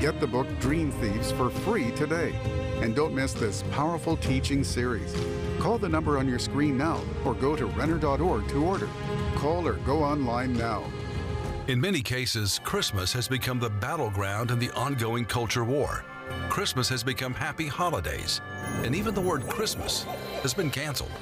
Get 0.00 0.18
the 0.18 0.26
book 0.26 0.46
Dream 0.60 0.90
Thieves 0.92 1.30
for 1.30 1.50
free 1.50 1.90
today. 1.90 2.34
And 2.80 2.94
don't 2.96 3.14
miss 3.14 3.34
this 3.34 3.62
powerful 3.70 4.16
teaching 4.16 4.64
series. 4.64 5.14
Call 5.64 5.78
the 5.78 5.88
number 5.88 6.18
on 6.18 6.28
your 6.28 6.38
screen 6.38 6.76
now 6.76 7.00
or 7.24 7.32
go 7.32 7.56
to 7.56 7.64
Renner.org 7.64 8.48
to 8.48 8.62
order. 8.62 8.86
Call 9.34 9.66
or 9.66 9.76
go 9.76 10.02
online 10.02 10.52
now. 10.52 10.84
In 11.68 11.80
many 11.80 12.02
cases, 12.02 12.60
Christmas 12.64 13.14
has 13.14 13.28
become 13.28 13.58
the 13.58 13.70
battleground 13.70 14.50
in 14.50 14.58
the 14.58 14.70
ongoing 14.72 15.24
culture 15.24 15.64
war. 15.64 16.04
Christmas 16.50 16.86
has 16.90 17.02
become 17.02 17.32
happy 17.32 17.66
holidays, 17.66 18.42
and 18.82 18.94
even 18.94 19.14
the 19.14 19.22
word 19.22 19.48
Christmas 19.48 20.02
has 20.42 20.52
been 20.52 20.70
canceled. 20.70 21.12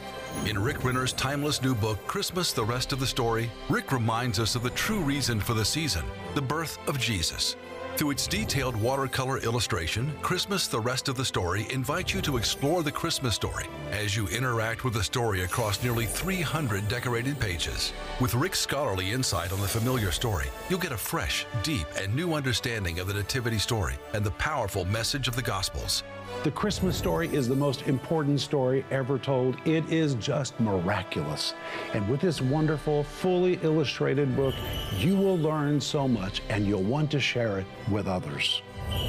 In 0.44 0.60
Rick 0.60 0.82
Renner's 0.82 1.12
timeless 1.12 1.62
new 1.62 1.76
book, 1.76 2.04
Christmas 2.08 2.52
The 2.52 2.64
Rest 2.64 2.92
of 2.92 2.98
the 2.98 3.06
Story, 3.06 3.48
Rick 3.68 3.92
reminds 3.92 4.40
us 4.40 4.56
of 4.56 4.64
the 4.64 4.70
true 4.70 5.02
reason 5.02 5.38
for 5.38 5.54
the 5.54 5.64
season 5.64 6.04
the 6.34 6.42
birth 6.42 6.78
of 6.88 6.98
Jesus. 6.98 7.54
Through 7.96 8.12
its 8.12 8.26
detailed 8.26 8.74
watercolor 8.74 9.38
illustration, 9.38 10.10
Christmas 10.22 10.66
the 10.66 10.80
Rest 10.80 11.08
of 11.08 11.16
the 11.16 11.24
Story 11.24 11.66
invites 11.70 12.14
you 12.14 12.22
to 12.22 12.38
explore 12.38 12.82
the 12.82 12.90
Christmas 12.90 13.34
story 13.34 13.66
as 13.90 14.16
you 14.16 14.26
interact 14.28 14.82
with 14.82 14.94
the 14.94 15.04
story 15.04 15.42
across 15.42 15.82
nearly 15.82 16.06
300 16.06 16.88
decorated 16.88 17.38
pages. 17.38 17.92
With 18.18 18.34
Rick's 18.34 18.60
scholarly 18.60 19.12
insight 19.12 19.52
on 19.52 19.60
the 19.60 19.68
familiar 19.68 20.10
story, 20.10 20.46
you'll 20.70 20.78
get 20.78 20.92
a 20.92 20.96
fresh, 20.96 21.44
deep, 21.62 21.86
and 22.00 22.14
new 22.16 22.32
understanding 22.32 22.98
of 22.98 23.08
the 23.08 23.14
Nativity 23.14 23.58
story 23.58 23.94
and 24.14 24.24
the 24.24 24.30
powerful 24.32 24.86
message 24.86 25.28
of 25.28 25.36
the 25.36 25.42
Gospels. 25.42 26.02
The 26.44 26.50
Christmas 26.50 26.96
story 26.96 27.28
is 27.32 27.46
the 27.46 27.54
most 27.54 27.82
important 27.82 28.40
story 28.40 28.84
ever 28.90 29.16
told. 29.16 29.56
It 29.64 29.88
is 29.92 30.14
just 30.14 30.58
miraculous. 30.58 31.54
And 31.92 32.08
with 32.08 32.20
this 32.20 32.40
wonderful, 32.40 33.04
fully 33.04 33.60
illustrated 33.62 34.34
book, 34.34 34.54
you 34.96 35.14
will 35.14 35.38
learn 35.38 35.80
so 35.80 36.08
much 36.08 36.42
and 36.48 36.66
you'll 36.66 36.82
want 36.82 37.12
to 37.12 37.20
share 37.20 37.58
it 37.58 37.66
with 37.90 38.06
others. 38.06 38.62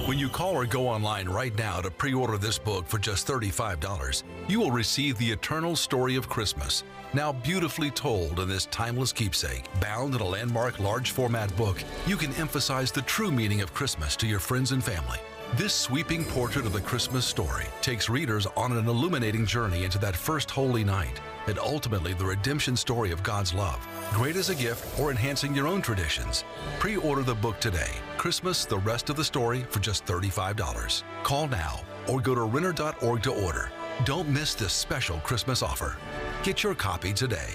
When 0.06 0.18
you 0.18 0.30
call 0.30 0.54
or 0.54 0.66
go 0.66 0.88
online 0.88 1.28
right 1.28 1.56
now 1.58 1.82
to 1.82 1.92
pre 1.92 2.14
order 2.14 2.38
this 2.38 2.58
book 2.58 2.88
for 2.88 2.98
just 2.98 3.28
$35, 3.28 4.24
you 4.48 4.60
will 4.60 4.72
receive 4.72 5.18
the 5.18 5.32
eternal 5.32 5.76
story 5.76 6.16
of 6.16 6.30
Christmas, 6.30 6.84
now 7.14 7.32
beautifully 7.32 7.92
told 7.92 8.40
in 8.40 8.48
this 8.48 8.66
timeless 8.68 9.12
keepsake. 9.12 9.66
Bound 9.82 10.16
in 10.16 10.22
a 10.22 10.26
landmark 10.26 10.80
large 10.80 11.12
format 11.12 11.56
book, 11.58 11.84
you 12.06 12.16
can 12.16 12.34
emphasize 12.36 12.92
the 12.92 13.02
true 13.04 13.32
meaning 13.32 13.62
of 13.62 13.74
Christmas 13.74 14.16
to 14.18 14.28
your 14.28 14.40
friends 14.40 14.72
and 14.72 14.84
family. 14.84 15.20
This 15.56 15.74
sweeping 15.74 16.26
portrait 16.26 16.66
of 16.66 16.74
the 16.74 16.82
Christmas 16.82 17.26
story 17.26 17.66
takes 17.82 18.10
readers 18.10 18.48
on 18.58 18.72
an 18.76 18.88
illuminating 18.88 19.46
journey 19.46 19.84
into 19.84 20.00
that 20.00 20.16
first 20.16 20.50
holy 20.50 20.84
night 20.84 21.20
and 21.48 21.60
ultimately 21.60 22.14
the 22.14 22.26
redemption 22.26 22.76
story 22.76 23.12
of 23.12 23.24
God's 23.24 23.54
love. 23.54 23.88
Great 24.14 24.36
as 24.36 24.50
a 24.50 24.56
gift 24.56 25.00
or 25.00 25.12
enhancing 25.12 25.54
your 25.56 25.68
own 25.68 25.82
traditions. 25.82 26.44
Pre 26.80 26.96
order 26.98 27.24
the 27.24 27.36
book 27.36 27.60
today. 27.60 27.92
Christmas, 28.18 28.66
the 28.66 28.78
rest 28.80 29.10
of 29.10 29.16
the 29.16 29.24
story 29.24 29.64
for 29.70 29.80
just 29.80 30.06
$35. 30.06 31.04
Call 31.24 31.48
now 31.48 31.82
or 32.08 32.20
go 32.20 32.36
to 32.36 32.44
Renner.org 32.44 33.24
to 33.24 33.44
order. 33.44 33.72
Don't 34.06 34.30
miss 34.30 34.54
this 34.56 34.74
special 34.74 35.18
Christmas 35.20 35.62
offer. 35.62 35.98
Get 36.44 36.64
your 36.64 36.76
copy 36.76 37.14
today. 37.14 37.50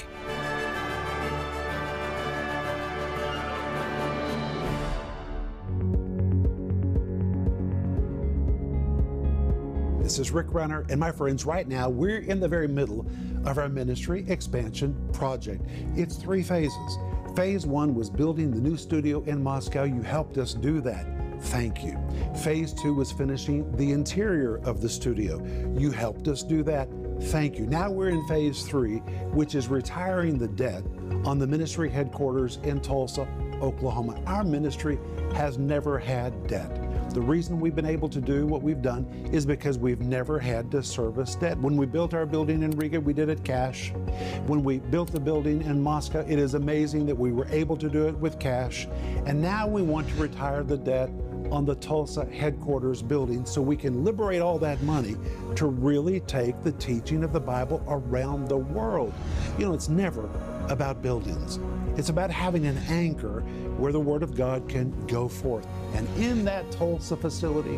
This 10.08 10.18
is 10.18 10.30
Rick 10.30 10.54
Renner, 10.54 10.86
and 10.88 10.98
my 10.98 11.12
friends, 11.12 11.44
right 11.44 11.68
now 11.68 11.90
we're 11.90 12.20
in 12.20 12.40
the 12.40 12.48
very 12.48 12.66
middle 12.66 13.06
of 13.48 13.56
our 13.58 13.68
ministry 13.68 14.24
expansion 14.28 14.94
project. 15.12 15.64
It's 15.96 16.16
three 16.16 16.42
phases. 16.42 16.98
Phase 17.34 17.66
one 17.66 17.94
was 17.94 18.10
building 18.10 18.50
the 18.50 18.60
new 18.60 18.76
studio 18.76 19.22
in 19.24 19.42
Moscow. 19.42 19.84
You 19.84 20.02
helped 20.02 20.36
us 20.36 20.52
do 20.52 20.80
that. 20.82 21.06
Thank 21.40 21.82
you. 21.82 21.98
Phase 22.42 22.74
two 22.74 22.94
was 22.94 23.10
finishing 23.10 23.74
the 23.76 23.92
interior 23.92 24.56
of 24.64 24.82
the 24.82 24.88
studio. 24.88 25.42
You 25.78 25.90
helped 25.90 26.28
us 26.28 26.42
do 26.42 26.62
that. 26.64 26.88
Thank 27.22 27.58
you. 27.58 27.66
Now 27.66 27.90
we're 27.90 28.10
in 28.10 28.26
phase 28.28 28.64
three, 28.64 28.98
which 29.32 29.54
is 29.54 29.68
retiring 29.68 30.36
the 30.36 30.48
debt 30.48 30.84
on 31.24 31.38
the 31.38 31.46
ministry 31.46 31.88
headquarters 31.88 32.58
in 32.64 32.80
Tulsa, 32.80 33.26
Oklahoma. 33.62 34.20
Our 34.26 34.44
ministry 34.44 34.98
has 35.34 35.58
never 35.58 35.98
had 35.98 36.46
debt. 36.48 36.77
The 37.10 37.22
reason 37.22 37.58
we've 37.58 37.74
been 37.74 37.86
able 37.86 38.08
to 38.10 38.20
do 38.20 38.46
what 38.46 38.62
we've 38.62 38.82
done 38.82 39.06
is 39.32 39.46
because 39.46 39.78
we've 39.78 40.00
never 40.00 40.38
had 40.38 40.70
to 40.72 40.82
service 40.82 41.34
debt. 41.36 41.58
When 41.58 41.76
we 41.76 41.86
built 41.86 42.12
our 42.12 42.26
building 42.26 42.62
in 42.62 42.70
Riga, 42.72 43.00
we 43.00 43.14
did 43.14 43.30
it 43.30 43.42
cash. 43.44 43.92
When 44.46 44.62
we 44.62 44.78
built 44.78 45.10
the 45.10 45.20
building 45.20 45.62
in 45.62 45.82
Moscow, 45.82 46.20
it 46.28 46.38
is 46.38 46.52
amazing 46.52 47.06
that 47.06 47.16
we 47.16 47.32
were 47.32 47.46
able 47.48 47.78
to 47.78 47.88
do 47.88 48.08
it 48.08 48.16
with 48.16 48.38
cash. 48.38 48.86
And 49.24 49.40
now 49.40 49.66
we 49.66 49.80
want 49.80 50.08
to 50.10 50.14
retire 50.16 50.62
the 50.62 50.76
debt 50.76 51.10
on 51.50 51.64
the 51.64 51.76
Tulsa 51.76 52.26
headquarters 52.26 53.00
building 53.00 53.46
so 53.46 53.62
we 53.62 53.76
can 53.76 54.04
liberate 54.04 54.42
all 54.42 54.58
that 54.58 54.82
money 54.82 55.16
to 55.56 55.66
really 55.66 56.20
take 56.20 56.62
the 56.62 56.72
teaching 56.72 57.24
of 57.24 57.32
the 57.32 57.40
Bible 57.40 57.82
around 57.88 58.48
the 58.48 58.56
world. 58.56 59.14
You 59.58 59.66
know, 59.66 59.72
it's 59.72 59.88
never 59.88 60.28
about 60.68 61.00
buildings. 61.00 61.58
It's 61.98 62.10
about 62.10 62.30
having 62.30 62.64
an 62.66 62.78
anchor 62.88 63.40
where 63.76 63.90
the 63.90 63.98
Word 63.98 64.22
of 64.22 64.36
God 64.36 64.68
can 64.68 64.92
go 65.08 65.26
forth. 65.26 65.66
And 65.94 66.06
in 66.16 66.44
that 66.44 66.70
Tulsa 66.70 67.16
facility, 67.16 67.76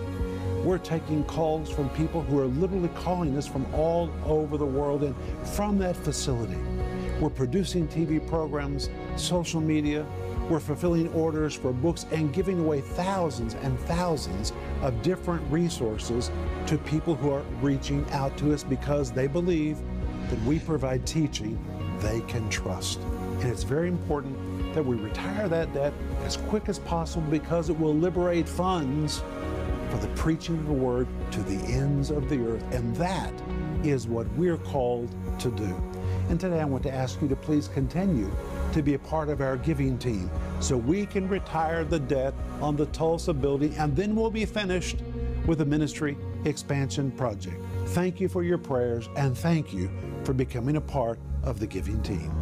we're 0.62 0.76
taking 0.76 1.24
calls 1.24 1.70
from 1.70 1.88
people 1.88 2.20
who 2.20 2.38
are 2.38 2.44
literally 2.44 2.90
calling 2.90 3.34
us 3.38 3.46
from 3.46 3.64
all 3.74 4.10
over 4.26 4.58
the 4.58 4.66
world. 4.66 5.04
And 5.04 5.16
from 5.54 5.78
that 5.78 5.96
facility, 5.96 6.58
we're 7.18 7.30
producing 7.30 7.88
TV 7.88 8.24
programs, 8.28 8.90
social 9.16 9.62
media, 9.62 10.04
we're 10.50 10.60
fulfilling 10.60 11.08
orders 11.14 11.54
for 11.54 11.72
books 11.72 12.04
and 12.10 12.30
giving 12.30 12.60
away 12.60 12.82
thousands 12.82 13.54
and 13.54 13.78
thousands 13.80 14.52
of 14.82 15.00
different 15.00 15.50
resources 15.50 16.30
to 16.66 16.76
people 16.76 17.14
who 17.14 17.30
are 17.30 17.44
reaching 17.62 18.04
out 18.10 18.36
to 18.36 18.52
us 18.52 18.64
because 18.64 19.12
they 19.12 19.28
believe 19.28 19.78
that 20.28 20.38
we 20.42 20.58
provide 20.58 21.06
teaching 21.06 21.58
they 22.00 22.20
can 22.22 22.46
trust. 22.50 23.00
And 23.40 23.50
it's 23.50 23.62
very 23.62 23.88
important 23.88 24.74
that 24.74 24.84
we 24.84 24.96
retire 24.96 25.48
that 25.48 25.72
debt 25.72 25.94
as 26.24 26.36
quick 26.36 26.68
as 26.68 26.78
possible 26.78 27.26
because 27.30 27.70
it 27.70 27.78
will 27.78 27.94
liberate 27.94 28.48
funds 28.48 29.22
for 29.88 29.96
the 29.96 30.08
preaching 30.08 30.58
of 30.58 30.66
the 30.66 30.72
word 30.72 31.08
to 31.32 31.42
the 31.42 31.56
ends 31.72 32.10
of 32.10 32.28
the 32.28 32.38
earth. 32.46 32.62
And 32.72 32.94
that 32.96 33.32
is 33.82 34.06
what 34.06 34.28
we're 34.32 34.58
called 34.58 35.14
to 35.40 35.50
do. 35.52 35.74
And 36.28 36.38
today 36.38 36.60
I 36.60 36.64
want 36.64 36.82
to 36.84 36.92
ask 36.92 37.20
you 37.22 37.28
to 37.28 37.34
please 37.34 37.66
continue 37.66 38.30
to 38.72 38.82
be 38.82 38.94
a 38.94 38.98
part 38.98 39.28
of 39.28 39.40
our 39.40 39.56
giving 39.56 39.98
team 39.98 40.30
so 40.60 40.76
we 40.76 41.06
can 41.06 41.28
retire 41.28 41.84
the 41.84 41.98
debt 41.98 42.34
on 42.60 42.76
the 42.76 42.86
Tulsa 42.86 43.32
building 43.32 43.74
and 43.78 43.96
then 43.96 44.14
we'll 44.14 44.30
be 44.30 44.44
finished 44.44 44.98
with 45.46 45.58
the 45.58 45.64
ministry 45.64 46.16
expansion 46.44 47.10
project. 47.10 47.60
Thank 47.86 48.20
you 48.20 48.28
for 48.28 48.44
your 48.44 48.58
prayers 48.58 49.08
and 49.16 49.36
thank 49.36 49.72
you 49.72 49.90
for 50.24 50.34
becoming 50.34 50.76
a 50.76 50.80
part 50.80 51.18
of 51.42 51.58
the 51.58 51.66
giving 51.66 52.00
team. 52.02 52.39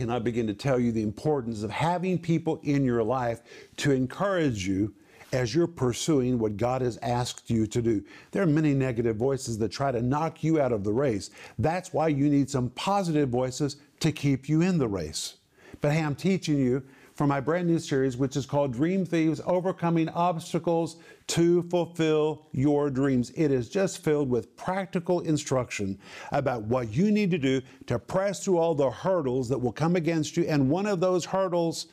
I 0.00 0.02
cannot 0.02 0.24
begin 0.24 0.46
to 0.46 0.54
tell 0.54 0.80
you 0.80 0.92
the 0.92 1.02
importance 1.02 1.62
of 1.62 1.70
having 1.70 2.18
people 2.18 2.58
in 2.62 2.86
your 2.86 3.02
life 3.02 3.42
to 3.76 3.92
encourage 3.92 4.66
you 4.66 4.94
as 5.34 5.54
you're 5.54 5.66
pursuing 5.66 6.38
what 6.38 6.56
God 6.56 6.80
has 6.80 6.96
asked 7.02 7.50
you 7.50 7.66
to 7.66 7.82
do. 7.82 8.02
There 8.30 8.42
are 8.42 8.46
many 8.46 8.72
negative 8.72 9.16
voices 9.16 9.58
that 9.58 9.68
try 9.68 9.92
to 9.92 10.00
knock 10.00 10.42
you 10.42 10.58
out 10.58 10.72
of 10.72 10.84
the 10.84 10.92
race. 10.94 11.28
That's 11.58 11.92
why 11.92 12.08
you 12.08 12.30
need 12.30 12.48
some 12.48 12.70
positive 12.70 13.28
voices 13.28 13.76
to 13.98 14.10
keep 14.10 14.48
you 14.48 14.62
in 14.62 14.78
the 14.78 14.88
race. 14.88 15.34
But 15.82 15.92
hey, 15.92 16.02
I'm 16.02 16.14
teaching 16.14 16.56
you 16.56 16.82
from 17.20 17.28
my 17.28 17.38
brand 17.38 17.68
new 17.68 17.78
series, 17.78 18.16
which 18.16 18.34
is 18.34 18.46
called 18.46 18.72
Dream 18.72 19.04
Thieves 19.04 19.42
Overcoming 19.44 20.08
Obstacles 20.08 20.96
to 21.26 21.60
Fulfill 21.64 22.46
Your 22.52 22.88
Dreams. 22.88 23.30
It 23.36 23.50
is 23.50 23.68
just 23.68 24.02
filled 24.02 24.30
with 24.30 24.56
practical 24.56 25.20
instruction 25.20 25.98
about 26.32 26.62
what 26.62 26.88
you 26.94 27.12
need 27.12 27.30
to 27.32 27.36
do 27.36 27.60
to 27.88 27.98
press 27.98 28.42
through 28.42 28.56
all 28.56 28.74
the 28.74 28.90
hurdles 28.90 29.50
that 29.50 29.58
will 29.58 29.70
come 29.70 29.96
against 29.96 30.34
you. 30.38 30.44
And 30.44 30.70
one 30.70 30.86
of 30.86 30.98
those 30.98 31.26
hurdles 31.26 31.88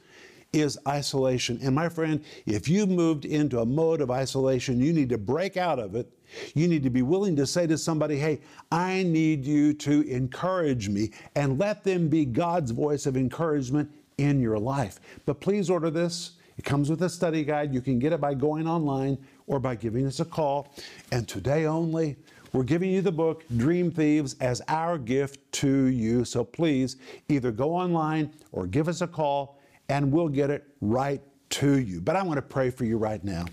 is 0.54 0.80
isolation. 0.88 1.60
And 1.62 1.76
my 1.76 1.90
friend, 1.90 2.24
if 2.46 2.70
you've 2.70 2.88
moved 2.88 3.26
into 3.26 3.60
a 3.60 3.66
mode 3.66 4.00
of 4.00 4.10
isolation, 4.10 4.80
you 4.80 4.94
need 4.94 5.10
to 5.10 5.18
break 5.18 5.58
out 5.58 5.78
of 5.78 5.94
it. 5.94 6.10
You 6.56 6.70
need 6.70 6.84
to 6.84 6.90
be 6.90 7.02
willing 7.02 7.36
to 7.36 7.46
say 7.46 7.68
to 7.68 7.78
somebody, 7.78 8.18
hey, 8.18 8.40
I 8.72 9.04
need 9.04 9.44
you 9.44 9.74
to 9.74 10.08
encourage 10.10 10.88
me, 10.88 11.12
and 11.36 11.60
let 11.60 11.84
them 11.84 12.08
be 12.08 12.24
God's 12.24 12.72
voice 12.72 13.06
of 13.06 13.18
encouragement 13.18 13.92
in 14.18 14.40
your 14.40 14.58
life. 14.58 15.00
But 15.26 15.40
please 15.40 15.70
order 15.70 15.90
this. 15.90 16.32
It 16.58 16.66
comes 16.66 16.90
with 16.90 17.02
a 17.04 17.10
study 17.10 17.44
guide. 17.44 17.74
You 17.74 17.82
can 17.82 18.00
get 18.00 18.14
it 18.14 18.22
by 18.22 18.34
going 18.34 18.68
online 18.68 19.18
or 19.46 19.60
by 19.60 19.76
giving 19.76 20.08
us 20.08 20.20
a 20.20 20.26
call. 20.26 20.74
And 21.12 21.28
today 21.28 21.66
only, 21.66 22.18
we're 22.52 22.64
giving 22.64 22.90
you 22.90 23.02
the 23.02 23.12
book 23.12 23.44
Dream 23.58 23.92
Thieves 23.92 24.36
as 24.40 24.62
our 24.68 24.98
gift 24.98 25.52
to 25.54 25.86
you. 25.86 26.26
So 26.26 26.44
please 26.44 26.98
either 27.30 27.52
go 27.52 27.74
online 27.76 28.34
or 28.52 28.66
give 28.66 28.88
us 28.88 29.02
a 29.02 29.08
call 29.08 29.60
and 29.90 30.12
we'll 30.12 30.30
get 30.30 30.50
it 30.50 30.66
right 30.82 31.22
to 31.50 31.78
you. 31.80 32.02
But 32.02 32.16
I 32.16 32.24
want 32.24 32.38
to 32.38 32.42
pray 32.42 32.72
for 32.72 32.86
you 32.86 32.98
right 32.98 33.24
now. 33.24 33.46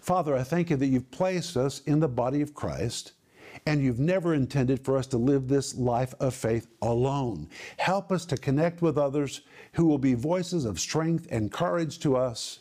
Father, 0.00 0.36
I 0.36 0.42
thank 0.42 0.70
you 0.70 0.76
that 0.76 0.86
you've 0.86 1.10
placed 1.10 1.56
us 1.56 1.80
in 1.82 2.00
the 2.00 2.08
body 2.08 2.42
of 2.42 2.54
Christ 2.54 3.12
and 3.68 3.84
you've 3.84 4.00
never 4.00 4.32
intended 4.32 4.82
for 4.82 4.96
us 4.96 5.06
to 5.06 5.18
live 5.18 5.46
this 5.46 5.74
life 5.74 6.14
of 6.20 6.34
faith 6.34 6.68
alone. 6.80 7.46
Help 7.76 8.10
us 8.10 8.24
to 8.24 8.34
connect 8.38 8.80
with 8.80 8.96
others 8.96 9.42
who 9.74 9.84
will 9.84 9.98
be 9.98 10.14
voices 10.14 10.64
of 10.64 10.80
strength 10.80 11.28
and 11.30 11.52
courage 11.52 11.98
to 11.98 12.16
us. 12.16 12.60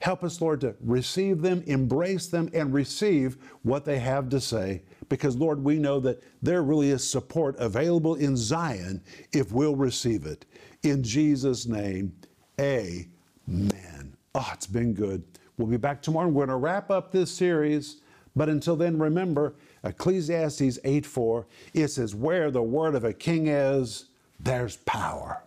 Help 0.00 0.24
us, 0.24 0.40
Lord, 0.40 0.60
to 0.62 0.74
receive 0.80 1.42
them, 1.42 1.62
embrace 1.68 2.26
them, 2.26 2.50
and 2.52 2.74
receive 2.74 3.36
what 3.62 3.84
they 3.84 4.00
have 4.00 4.28
to 4.30 4.40
say. 4.40 4.82
Because, 5.08 5.36
Lord, 5.36 5.62
we 5.62 5.78
know 5.78 6.00
that 6.00 6.24
there 6.42 6.64
really 6.64 6.90
is 6.90 7.08
support 7.08 7.54
available 7.60 8.16
in 8.16 8.36
Zion 8.36 9.00
if 9.32 9.52
we'll 9.52 9.76
receive 9.76 10.26
it. 10.26 10.44
In 10.82 11.04
Jesus' 11.04 11.66
name, 11.68 12.12
amen. 12.60 14.16
Oh, 14.34 14.50
it's 14.52 14.66
been 14.66 14.92
good. 14.92 15.22
We'll 15.56 15.68
be 15.68 15.76
back 15.76 16.02
tomorrow. 16.02 16.26
We're 16.26 16.46
going 16.46 16.48
to 16.48 16.56
wrap 16.56 16.90
up 16.90 17.12
this 17.12 17.30
series. 17.30 17.98
But 18.34 18.48
until 18.48 18.74
then, 18.74 18.98
remember 18.98 19.54
Ecclesiastes 19.84 20.78
8 20.84 21.06
4. 21.06 21.46
It 21.74 21.88
says, 21.88 22.14
Where 22.14 22.50
the 22.50 22.62
word 22.62 22.94
of 22.94 23.04
a 23.04 23.12
king 23.12 23.48
is, 23.48 24.06
there's 24.40 24.76
power. 24.78 25.42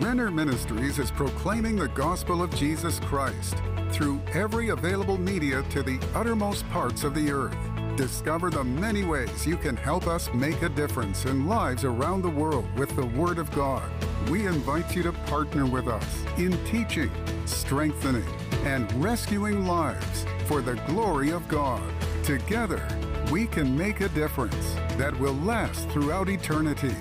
Renner 0.00 0.30
Ministries 0.30 0.98
is 0.98 1.10
proclaiming 1.10 1.76
the 1.76 1.88
gospel 1.88 2.42
of 2.42 2.54
Jesus 2.56 2.98
Christ 3.00 3.54
through 3.90 4.20
every 4.32 4.70
available 4.70 5.18
media 5.18 5.62
to 5.70 5.82
the 5.82 6.00
uttermost 6.14 6.68
parts 6.70 7.04
of 7.04 7.14
the 7.14 7.30
earth. 7.30 7.56
Discover 7.96 8.50
the 8.50 8.64
many 8.64 9.04
ways 9.04 9.46
you 9.46 9.56
can 9.56 9.76
help 9.76 10.06
us 10.06 10.32
make 10.32 10.62
a 10.62 10.68
difference 10.70 11.26
in 11.26 11.46
lives 11.46 11.84
around 11.84 12.22
the 12.22 12.30
world 12.30 12.66
with 12.78 12.94
the 12.96 13.06
Word 13.06 13.38
of 13.38 13.50
God. 13.52 13.88
We 14.30 14.46
invite 14.46 14.96
you 14.96 15.02
to 15.02 15.12
partner 15.12 15.66
with 15.66 15.88
us 15.88 16.24
in 16.38 16.52
teaching, 16.64 17.10
strengthening, 17.44 18.24
and 18.64 18.90
rescuing 19.02 19.66
lives 19.66 20.24
for 20.46 20.62
the 20.62 20.74
glory 20.86 21.30
of 21.30 21.46
God. 21.48 21.82
Together, 22.22 22.86
we 23.32 23.48
can 23.48 23.76
make 23.76 24.00
a 24.00 24.08
difference 24.10 24.74
that 24.96 25.12
will 25.18 25.34
last 25.34 25.88
throughout 25.88 26.28
eternity. 26.28 26.94